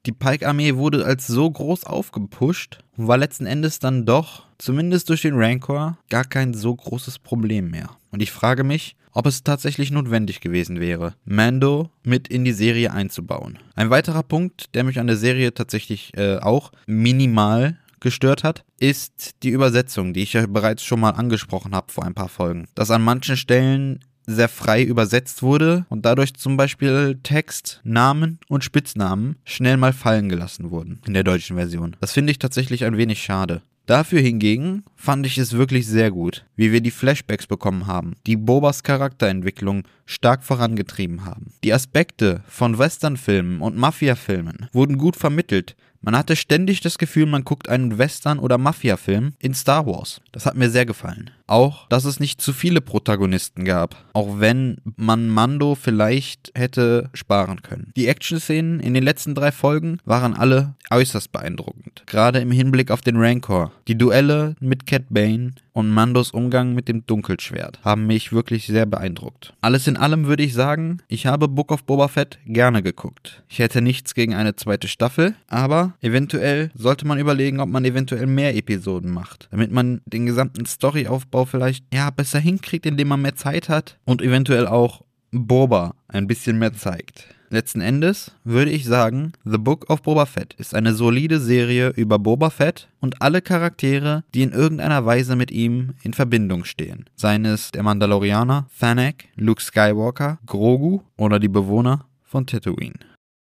Die 0.07 0.13
Pike-Armee 0.13 0.77
wurde 0.77 1.05
als 1.05 1.27
so 1.27 1.51
groß 1.51 1.85
aufgepusht 1.85 2.79
und 2.97 3.07
war 3.07 3.19
letzten 3.19 3.45
Endes 3.45 3.81
dann 3.81 4.07
doch, 4.07 4.47
zumindest 4.57 5.11
durch 5.11 5.23
den 5.23 5.35
Rancor, 5.35 5.99
gar 6.09 6.25
kein 6.25 6.55
so 6.55 6.75
großes 6.75 7.19
Problem 7.19 7.71
mehr. 7.71 7.91
Und 8.11 8.23
ich 8.23 8.33
frage 8.33 8.65
mich, 8.65 8.97
ob 9.13 9.27
es 9.27 9.43
tatsächlich 9.43 9.91
notwendig 9.91 10.41
gewesen 10.41 10.81
wäre, 10.81 11.15
Mando 11.25 11.91
mit 12.03 12.29
in 12.29 12.45
die 12.45 12.53
Serie 12.53 12.93
einzubauen. 12.93 13.59
Ein 13.75 13.91
weiterer 13.91 14.23
Punkt, 14.23 14.75
der 14.75 14.85
mich 14.85 14.99
an 14.99 15.07
der 15.07 15.17
Serie 15.17 15.53
tatsächlich 15.53 16.17
äh, 16.17 16.39
auch 16.39 16.73
minimal 16.87 17.79
gestört 18.01 18.45
hat, 18.45 18.65
ist 18.79 19.43
die 19.43 19.51
Übersetzung, 19.51 20.15
die 20.15 20.23
ich 20.23 20.33
ja 20.33 20.47
bereits 20.47 20.83
schon 20.83 21.01
mal 21.01 21.11
angesprochen 21.11 21.75
habe 21.75 21.93
vor 21.93 22.05
ein 22.05 22.15
paar 22.15 22.29
Folgen. 22.29 22.67
Dass 22.75 22.91
an 22.91 23.03
manchen 23.03 23.37
Stellen 23.37 24.01
sehr 24.35 24.49
frei 24.49 24.83
übersetzt 24.83 25.43
wurde 25.43 25.87
und 25.89 26.05
dadurch 26.05 26.35
zum 26.35 26.57
Beispiel 26.57 27.19
Text, 27.23 27.81
Namen 27.85 28.39
und 28.49 28.65
Spitznamen 28.65 29.37
schnell 29.45 29.77
mal 29.77 29.93
fallen 29.93 30.29
gelassen 30.29 30.71
wurden 30.71 31.01
in 31.07 31.15
der 31.15 31.25
deutschen 31.25 31.57
Version. 31.57 31.97
Das 32.01 32.13
finde 32.13 32.31
ich 32.31 32.39
tatsächlich 32.39 32.85
ein 32.85 32.97
wenig 32.97 33.23
schade. 33.23 33.63
Dafür 33.87 34.21
hingegen 34.21 34.85
fand 34.95 35.27
ich 35.27 35.37
es 35.37 35.55
wirklich 35.55 35.87
sehr 35.87 36.13
gut, 36.13 36.45
wie 36.55 36.71
wir 36.71 36.81
die 36.81 36.93
Flashbacks 36.93 37.49
bekommen 37.49 37.89
haben, 37.89 38.15
die 38.25 38.37
Bobas 38.37 38.85
Charakterentwicklung 38.85 39.83
stark 40.07 40.45
vorangetrieben 40.45 41.25
haben. 41.25 41.53
Die 41.65 41.73
Aspekte 41.73 42.45
von 42.47 42.79
Westernfilmen 42.79 43.61
und 43.61 43.77
Mafia-Filmen 43.77 44.69
wurden 44.73 44.97
gut 44.97 45.17
vermittelt, 45.17 45.75
man 46.03 46.17
hatte 46.17 46.35
ständig 46.35 46.81
das 46.81 46.97
Gefühl, 46.97 47.27
man 47.27 47.45
guckt 47.45 47.69
einen 47.69 47.99
Western- 47.99 48.39
oder 48.39 48.57
Mafia-Film 48.57 49.35
in 49.39 49.53
Star 49.53 49.85
Wars. 49.87 50.23
Das 50.33 50.47
hat 50.47 50.57
mir 50.57 50.71
sehr 50.71 50.87
gefallen. 50.87 51.31
Auch, 51.51 51.89
dass 51.89 52.05
es 52.05 52.21
nicht 52.21 52.41
zu 52.41 52.53
viele 52.53 52.81
Protagonisten 52.81 53.65
gab, 53.65 53.97
auch 54.13 54.39
wenn 54.39 54.77
man 54.97 55.29
Mando 55.29 55.75
vielleicht 55.75 56.53
hätte 56.55 57.11
sparen 57.13 57.63
können. 57.63 57.91
Die 57.97 58.07
Action-Szenen 58.07 58.79
in 58.79 58.95
den 58.95 59.03
letzten 59.03 59.35
drei 59.35 59.51
Folgen 59.51 59.99
waren 60.05 60.35
alle 60.35 60.77
äußerst 60.93 61.33
beeindruckend, 61.33 62.05
gerade 62.07 62.39
im 62.39 62.53
Hinblick 62.53 62.93
auf 62.93 63.01
den 63.01 63.17
Rancor. 63.17 63.73
Die 63.89 63.99
Duelle 63.99 64.55
mit 64.61 64.87
Cat 64.87 65.07
Bane 65.11 65.51
und 65.73 65.91
Mandos 65.91 66.31
Umgang 66.33 66.75
mit 66.75 66.89
dem 66.89 67.07
Dunkelschwert 67.07 67.81
haben 67.83 68.07
mich 68.07 68.33
wirklich 68.33 68.67
sehr 68.67 68.87
beeindruckt. 68.87 69.55
Alles 69.61 69.87
in 69.87 69.97
allem 69.97 70.27
würde 70.27 70.43
ich 70.43 70.55
sagen, 70.55 70.99
ich 71.09 71.27
habe 71.27 71.49
Book 71.49 71.73
of 71.73 71.85
Boba 71.85 72.09
Fett 72.09 72.39
gerne 72.45 72.83
geguckt. 72.83 73.43
Ich 73.49 73.59
hätte 73.59 73.81
nichts 73.81 74.15
gegen 74.15 74.35
eine 74.35 74.57
zweite 74.57 74.89
Staffel, 74.89 75.35
aber 75.49 75.95
eventuell 76.01 76.71
sollte 76.75 77.07
man 77.07 77.19
überlegen, 77.19 77.61
ob 77.61 77.69
man 77.69 77.85
eventuell 77.85 78.27
mehr 78.27 78.57
Episoden 78.57 79.11
macht, 79.11 79.49
damit 79.51 79.71
man 79.71 80.01
den 80.07 80.27
gesamten 80.27 80.67
Storyaufbau 80.67 81.40
Aufbau 81.41 81.45
vielleicht 81.45 81.85
ja 81.93 82.11
besser 82.11 82.39
hinkriegt, 82.39 82.87
indem 82.87 83.09
man 83.09 83.23
mehr 83.23 83.35
Zeit 83.35 83.69
hat 83.69 83.99
und 84.05 84.23
eventuell 84.23 84.67
auch 84.67 85.03
Boba 85.31 85.95
ein 86.09 86.27
bisschen 86.27 86.59
mehr 86.59 86.75
zeigt. 86.75 87.35
Letzten 87.53 87.81
Endes 87.81 88.33
würde 88.45 88.71
ich 88.71 88.85
sagen, 88.85 89.33
The 89.45 89.59
Book 89.59 89.91
of 89.91 90.03
Boba 90.03 90.27
Fett 90.27 90.55
ist 90.55 90.75
eine 90.75 90.95
solide 90.95 91.41
Serie 91.41 91.89
über 91.97 92.19
Boba 92.19 92.51
Fett 92.51 92.89
und 93.01 93.23
alle 93.23 93.43
Charaktere, 93.43 94.23
die 94.35 94.43
in 94.43 94.53
irgendeiner 94.53 95.05
Weise 95.05 95.35
mit 95.35 95.51
ihm 95.51 95.95
in 96.03 96.13
Verbindung 96.13 96.65
stehen. 96.65 97.07
Seien 97.17 97.45
es 97.45 97.73
der 97.73 97.83
Mandalorianer, 97.83 98.69
Thanak, 98.79 99.25
Luke 99.35 99.63
Skywalker, 99.63 100.39
Grogu 100.47 101.01
oder 101.17 101.41
die 101.41 101.49
Bewohner 101.49 102.07
von 102.23 102.47
Tatooine. 102.47 103.01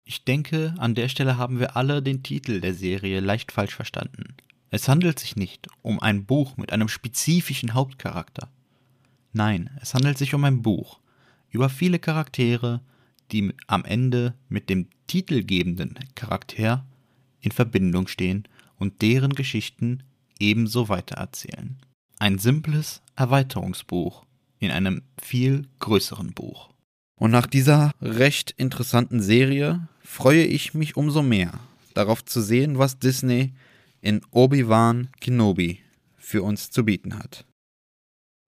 Ich 0.04 0.24
denke, 0.24 0.74
an 0.80 0.96
der 0.96 1.10
Stelle 1.10 1.38
haben 1.38 1.60
wir 1.60 1.78
alle 1.78 2.02
den 2.02 2.24
Titel 2.24 2.60
der 2.60 2.74
Serie 2.74 3.20
leicht 3.20 3.52
falsch 3.52 3.76
verstanden. 3.76 4.36
Es 4.74 4.88
handelt 4.88 5.20
sich 5.20 5.36
nicht 5.36 5.68
um 5.82 6.00
ein 6.00 6.26
Buch 6.26 6.56
mit 6.56 6.72
einem 6.72 6.88
spezifischen 6.88 7.74
Hauptcharakter. 7.74 8.50
Nein, 9.34 9.70
es 9.82 9.94
handelt 9.94 10.18
sich 10.18 10.34
um 10.34 10.44
ein 10.46 10.62
Buch 10.62 11.00
über 11.50 11.68
viele 11.68 12.00
Charaktere, 12.00 12.82
die 13.34 13.54
am 13.68 13.84
Ende 13.84 14.34
mit 14.48 14.70
dem 14.70 14.88
titelgebenden 15.08 16.00
Charakter 16.16 16.86
in 17.42 17.52
Verbindung 17.52 18.08
stehen 18.08 18.48
und 18.78 19.02
deren 19.02 19.36
Geschichten 19.36 20.04
ebenso 20.40 20.88
weitererzählen. 20.88 21.78
Ein 22.18 22.40
simples 22.40 23.02
Erweiterungsbuch 23.18 24.26
in 24.60 24.72
einem 24.72 25.02
viel 25.22 25.68
größeren 25.80 26.34
Buch. 26.34 26.70
Und 27.16 27.32
nach 27.32 27.46
dieser 27.46 27.92
recht 28.02 28.52
interessanten 28.52 29.22
Serie 29.22 29.88
freue 30.02 30.46
ich 30.46 30.74
mich 30.74 30.96
umso 30.96 31.22
mehr 31.22 31.60
darauf 31.94 32.24
zu 32.24 32.42
sehen, 32.42 32.78
was 32.78 33.00
Disney 33.00 33.54
in 34.02 34.22
Obi-Wan 34.32 35.10
Kenobi 35.20 35.80
für 36.18 36.44
uns 36.44 36.72
zu 36.72 36.84
bieten 36.84 37.18
hat. 37.18 37.46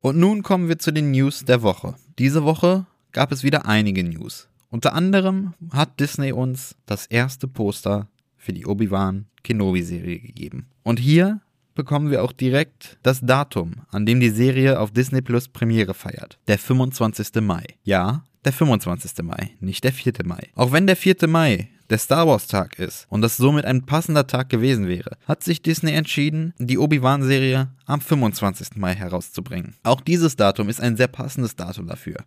Und 0.02 0.18
nun 0.18 0.44
kommen 0.44 0.68
wir 0.68 0.80
zu 0.80 0.92
den 0.92 1.12
News 1.12 1.46
der 1.46 1.62
Woche. 1.62 1.96
Diese 2.20 2.44
Woche 2.44 2.86
gab 3.12 3.32
es 3.32 3.44
wieder 3.44 3.66
einige 3.66 4.04
News. 4.04 4.50
Unter 4.70 4.94
anderem 4.94 5.54
hat 5.72 6.00
Disney 6.00 6.34
uns 6.34 6.76
das 6.86 7.06
erste 7.06 7.48
Poster 7.48 8.10
für 8.36 8.54
die 8.54 8.66
Obi-Wan 8.66 9.28
Kenobi-Serie 9.44 10.20
gegeben. 10.20 10.68
Und 10.84 11.00
hier 11.00 11.42
bekommen 11.76 12.12
wir 12.12 12.24
auch 12.24 12.32
direkt 12.32 12.98
das 13.04 13.22
Datum, 13.22 13.76
an 13.90 14.06
dem 14.06 14.20
die 14.20 14.30
Serie 14.30 14.80
auf 14.80 14.92
Disney 14.92 15.22
Plus 15.22 15.48
Premiere 15.48 15.94
feiert. 15.94 16.38
Der 16.48 16.58
25. 16.58 17.42
Mai. 17.42 17.64
Ja, 17.84 18.24
der 18.46 18.54
25. 18.54 19.24
Mai, 19.24 19.52
nicht 19.60 19.84
der 19.84 19.94
4. 19.94 20.14
Mai. 20.26 20.50
Auch 20.56 20.72
wenn 20.72 20.88
der 20.88 20.96
4. 20.98 21.28
Mai 21.28 21.70
der 21.94 22.00
Star 22.00 22.28
Wars 22.28 22.48
Tag 22.48 22.80
ist 22.80 23.06
und 23.10 23.22
das 23.22 23.38
somit 23.38 23.66
ein 23.66 23.86
passender 23.86 24.26
Tag 24.26 24.50
gewesen 24.50 24.88
wäre, 24.88 25.16
hat 25.28 25.44
sich 25.44 25.62
Disney 25.62 25.92
entschieden, 25.92 26.56
die 26.58 26.80
Obi-Wan-Serie 26.80 27.70
am 27.86 28.02
25. 28.02 28.78
Mai 28.78 28.96
herauszubringen. 28.96 29.76
Auch 29.84 30.02
dieses 30.02 30.36
Datum 30.36 30.70
ist 30.70 30.82
ein 30.82 30.98
sehr 30.98 31.08
passendes 31.08 31.56
Datum 31.56 31.86
dafür. 31.86 32.18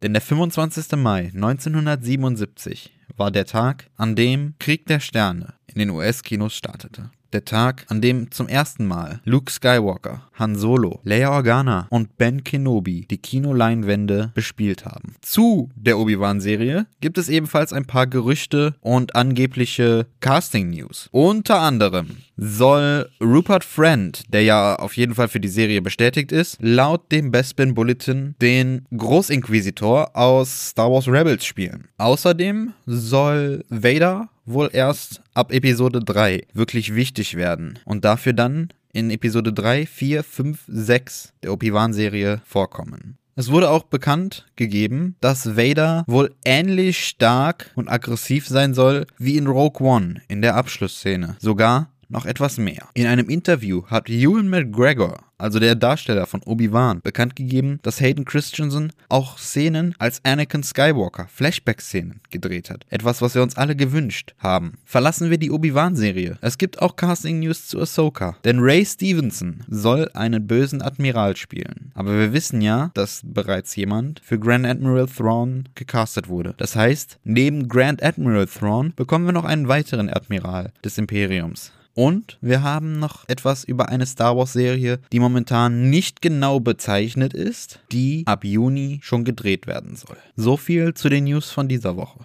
Denn 0.00 0.12
der 0.12 0.22
25. 0.22 0.92
Mai 0.92 1.32
1977 1.34 2.92
war 3.16 3.32
der 3.32 3.46
Tag, 3.46 3.90
an 3.96 4.14
dem 4.14 4.54
Krieg 4.60 4.86
der 4.86 5.00
Sterne 5.00 5.54
in 5.66 5.80
den 5.80 5.90
US-Kinos 5.90 6.54
startete 6.54 7.10
der 7.32 7.44
Tag, 7.44 7.86
an 7.88 8.00
dem 8.00 8.30
zum 8.30 8.48
ersten 8.48 8.86
Mal 8.86 9.20
Luke 9.24 9.50
Skywalker, 9.50 10.22
Han 10.34 10.56
Solo, 10.56 11.00
Leia 11.04 11.30
Organa 11.30 11.86
und 11.90 12.16
Ben 12.18 12.44
Kenobi 12.44 13.06
die 13.10 13.18
Kinoleinwände 13.18 14.32
bespielt 14.34 14.84
haben. 14.84 15.14
Zu 15.22 15.70
der 15.74 15.98
Obi-Wan-Serie 15.98 16.86
gibt 17.00 17.18
es 17.18 17.28
ebenfalls 17.28 17.72
ein 17.72 17.86
paar 17.86 18.06
Gerüchte 18.06 18.74
und 18.80 19.16
angebliche 19.16 20.06
Casting-News. 20.20 21.08
Unter 21.12 21.60
anderem 21.60 22.18
soll 22.36 23.08
Rupert 23.20 23.64
Friend, 23.64 24.22
der 24.32 24.42
ja 24.42 24.76
auf 24.76 24.96
jeden 24.96 25.14
Fall 25.14 25.28
für 25.28 25.40
die 25.40 25.48
Serie 25.48 25.82
bestätigt 25.82 26.32
ist, 26.32 26.58
laut 26.60 27.10
dem 27.12 27.30
Bespin 27.30 27.74
Bulletin 27.74 28.34
den 28.40 28.86
Großinquisitor 28.96 30.16
aus 30.16 30.70
Star 30.70 30.90
Wars 30.90 31.08
Rebels 31.08 31.44
spielen. 31.44 31.88
Außerdem 31.98 32.72
soll 32.86 33.64
Vader 33.68 34.28
wohl 34.46 34.70
erst 34.72 35.22
ab 35.34 35.52
Episode 35.52 36.00
3 36.00 36.46
wirklich 36.54 36.94
wichtig 36.94 37.36
werden 37.36 37.78
und 37.84 38.04
dafür 38.04 38.32
dann 38.32 38.68
in 38.92 39.10
Episode 39.10 39.52
3, 39.52 39.84
4, 39.84 40.24
5, 40.24 40.64
6 40.66 41.34
der 41.42 41.52
Obi-Wan-Serie 41.52 42.40
vorkommen. 42.46 43.18
Es 43.38 43.50
wurde 43.50 43.68
auch 43.68 43.82
bekannt 43.82 44.46
gegeben, 44.56 45.16
dass 45.20 45.58
Vader 45.58 46.04
wohl 46.06 46.34
ähnlich 46.46 47.04
stark 47.06 47.70
und 47.74 47.90
aggressiv 47.90 48.48
sein 48.48 48.72
soll 48.72 49.06
wie 49.18 49.36
in 49.36 49.46
Rogue 49.46 49.86
One 49.86 50.22
in 50.28 50.40
der 50.40 50.56
Abschlussszene. 50.56 51.36
Sogar 51.38 51.90
noch 52.08 52.26
etwas 52.26 52.58
mehr. 52.58 52.88
In 52.94 53.06
einem 53.06 53.28
Interview 53.28 53.84
hat 53.86 54.08
Ewan 54.08 54.48
McGregor, 54.48 55.24
also 55.38 55.58
der 55.58 55.74
Darsteller 55.74 56.26
von 56.26 56.42
Obi-Wan, 56.42 57.00
bekannt 57.02 57.36
gegeben, 57.36 57.78
dass 57.82 58.00
Hayden 58.00 58.24
Christensen 58.24 58.92
auch 59.08 59.38
Szenen 59.38 59.94
als 59.98 60.24
Anakin 60.24 60.62
Skywalker, 60.62 61.28
Flashback-Szenen, 61.28 62.20
gedreht 62.30 62.70
hat. 62.70 62.86
Etwas, 62.88 63.20
was 63.20 63.34
wir 63.34 63.42
uns 63.42 63.56
alle 63.56 63.76
gewünscht 63.76 64.34
haben. 64.38 64.74
Verlassen 64.84 65.30
wir 65.30 65.38
die 65.38 65.50
Obi-Wan-Serie. 65.50 66.38
Es 66.40 66.58
gibt 66.58 66.80
auch 66.80 66.96
Casting-News 66.96 67.66
zu 67.66 67.80
Ahsoka, 67.80 68.36
denn 68.44 68.60
Ray 68.60 68.84
Stevenson 68.84 69.64
soll 69.68 70.10
einen 70.14 70.46
bösen 70.46 70.82
Admiral 70.82 71.36
spielen. 71.36 71.92
Aber 71.94 72.18
wir 72.18 72.32
wissen 72.32 72.60
ja, 72.60 72.90
dass 72.94 73.22
bereits 73.24 73.76
jemand 73.76 74.20
für 74.24 74.38
Grand 74.38 74.66
Admiral 74.66 75.06
Thrawn 75.06 75.68
gecastet 75.74 76.28
wurde. 76.28 76.54
Das 76.56 76.76
heißt, 76.76 77.18
neben 77.24 77.68
Grand 77.68 78.02
Admiral 78.02 78.46
Thrawn 78.46 78.92
bekommen 78.94 79.26
wir 79.26 79.32
noch 79.32 79.44
einen 79.44 79.68
weiteren 79.68 80.08
Admiral 80.08 80.72
des 80.84 80.98
Imperiums. 80.98 81.72
Und 81.96 82.36
wir 82.42 82.62
haben 82.62 82.98
noch 82.98 83.26
etwas 83.26 83.64
über 83.64 83.88
eine 83.88 84.04
Star 84.04 84.36
Wars-Serie, 84.36 85.00
die 85.12 85.18
momentan 85.18 85.88
nicht 85.88 86.20
genau 86.20 86.60
bezeichnet 86.60 87.32
ist, 87.32 87.80
die 87.90 88.22
ab 88.26 88.44
Juni 88.44 89.00
schon 89.02 89.24
gedreht 89.24 89.66
werden 89.66 89.96
soll. 89.96 90.18
So 90.36 90.58
viel 90.58 90.92
zu 90.92 91.08
den 91.08 91.24
News 91.24 91.50
von 91.50 91.68
dieser 91.68 91.96
Woche. 91.96 92.20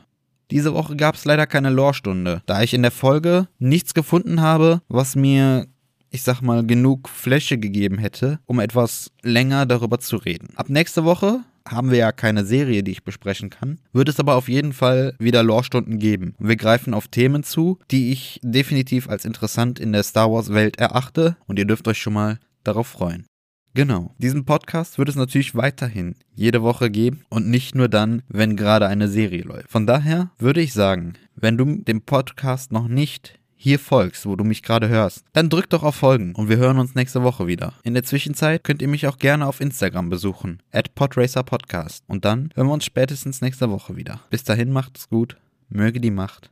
Diese 0.52 0.74
Woche 0.74 0.98
gab 0.98 1.16
es 1.16 1.24
leider 1.24 1.48
keine 1.48 1.70
Lore-Stunde, 1.70 2.42
da 2.46 2.62
ich 2.62 2.74
in 2.74 2.82
der 2.82 2.92
Folge 2.92 3.48
nichts 3.60 3.94
gefunden 3.94 4.42
habe, 4.42 4.82
was 4.90 5.16
mir 5.16 5.68
ich 6.14 6.24
sag 6.24 6.42
mal, 6.42 6.66
genug 6.66 7.08
Fläche 7.08 7.58
gegeben 7.58 7.98
hätte, 7.98 8.40
um 8.46 8.60
etwas 8.60 9.12
länger 9.24 9.66
darüber 9.66 9.98
zu 10.00 10.18
reden. 10.18 10.50
Ab 10.58 10.70
nächste 10.70 11.06
Woche 11.06 11.40
haben 11.68 11.92
wir 11.92 11.98
ja 11.98 12.12
keine 12.12 12.46
Serie, 12.46 12.84
die 12.84 12.92
ich 12.92 13.04
besprechen 13.04 13.50
kann, 13.50 13.80
wird 13.94 14.10
es 14.10 14.20
aber 14.20 14.36
auf 14.36 14.50
jeden 14.50 14.74
Fall 14.74 15.16
wieder 15.20 15.44
Lore-Stunden 15.44 16.00
geben. 16.00 16.36
wir 16.40 16.56
greifen 16.56 16.94
auf 16.94 17.08
Themen 17.08 17.44
zu, 17.44 17.80
die 17.92 18.12
ich 18.12 18.40
definitiv 18.44 19.10
als 19.10 19.26
interessant 19.26 19.80
in 19.80 19.94
der 19.94 20.04
Star 20.04 20.32
Wars-Welt 20.32 20.80
erachte 20.80 21.38
und 21.48 21.60
ihr 21.60 21.66
dürft 21.66 21.88
euch 21.88 22.00
schon 22.00 22.14
mal 22.14 22.40
darauf 22.64 22.88
freuen. 22.88 23.26
Genau, 23.74 24.14
diesen 24.18 24.44
Podcast 24.44 24.98
wird 24.98 25.08
es 25.08 25.16
natürlich 25.16 25.56
weiterhin 25.56 26.16
jede 26.34 26.62
Woche 26.62 26.92
geben 26.92 27.24
und 27.30 27.48
nicht 27.48 27.74
nur 27.74 27.88
dann, 27.88 28.22
wenn 28.28 28.58
gerade 28.58 28.88
eine 28.88 29.08
Serie 29.08 29.44
läuft. 29.44 29.72
Von 29.72 29.88
daher 29.88 30.32
würde 30.38 30.60
ich 30.60 30.74
sagen, 30.74 31.14
wenn 31.36 31.58
du 31.58 31.82
dem 31.82 32.02
Podcast 32.02 32.74
noch 32.74 32.90
nicht 32.90 33.40
hier 33.62 33.78
folgst, 33.78 34.26
wo 34.26 34.36
du 34.36 34.44
mich 34.44 34.64
gerade 34.64 34.90
hörst, 34.90 35.24
dann 35.34 35.50
drück 35.50 35.70
doch 35.70 35.84
auf 35.84 35.94
Folgen 35.94 36.34
und 36.34 36.50
wir 36.50 36.58
hören 36.58 36.80
uns 36.80 36.96
nächste 36.96 37.22
Woche 37.22 37.46
wieder. 37.46 37.74
In 37.84 37.94
der 37.94 38.02
Zwischenzeit 38.02 38.64
könnt 38.64 38.82
ihr 38.82 38.88
mich 38.88 39.06
auch 39.06 39.20
gerne 39.20 39.46
auf 39.46 39.62
Instagram 39.62 40.10
besuchen, 40.10 40.64
at 40.72 40.96
podracerpodcast. 40.96 42.04
Und 42.08 42.26
dann 42.26 42.50
hören 42.56 42.68
wir 42.68 42.74
uns 42.74 42.86
spätestens 42.86 43.40
nächste 43.42 43.70
Woche 43.70 43.96
wieder. 43.96 44.22
Bis 44.32 44.44
dahin 44.44 44.72
macht 44.72 44.98
es 44.98 45.10
gut, 45.10 45.38
möge 45.70 46.00
die 46.00 46.10
Macht 46.10 46.50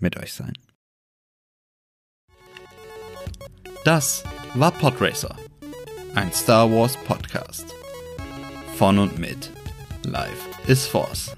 mit 0.00 0.18
euch 0.18 0.32
sein. 0.32 0.54
Das 3.84 4.24
war 4.54 4.72
Podracer, 4.72 5.36
ein 6.16 6.32
Star 6.32 6.68
Wars 6.68 6.96
Podcast. 7.04 7.66
Von 8.76 8.98
und 8.98 9.20
mit 9.20 9.52
Life 10.04 10.48
is 10.66 10.84
Force. 10.84 11.32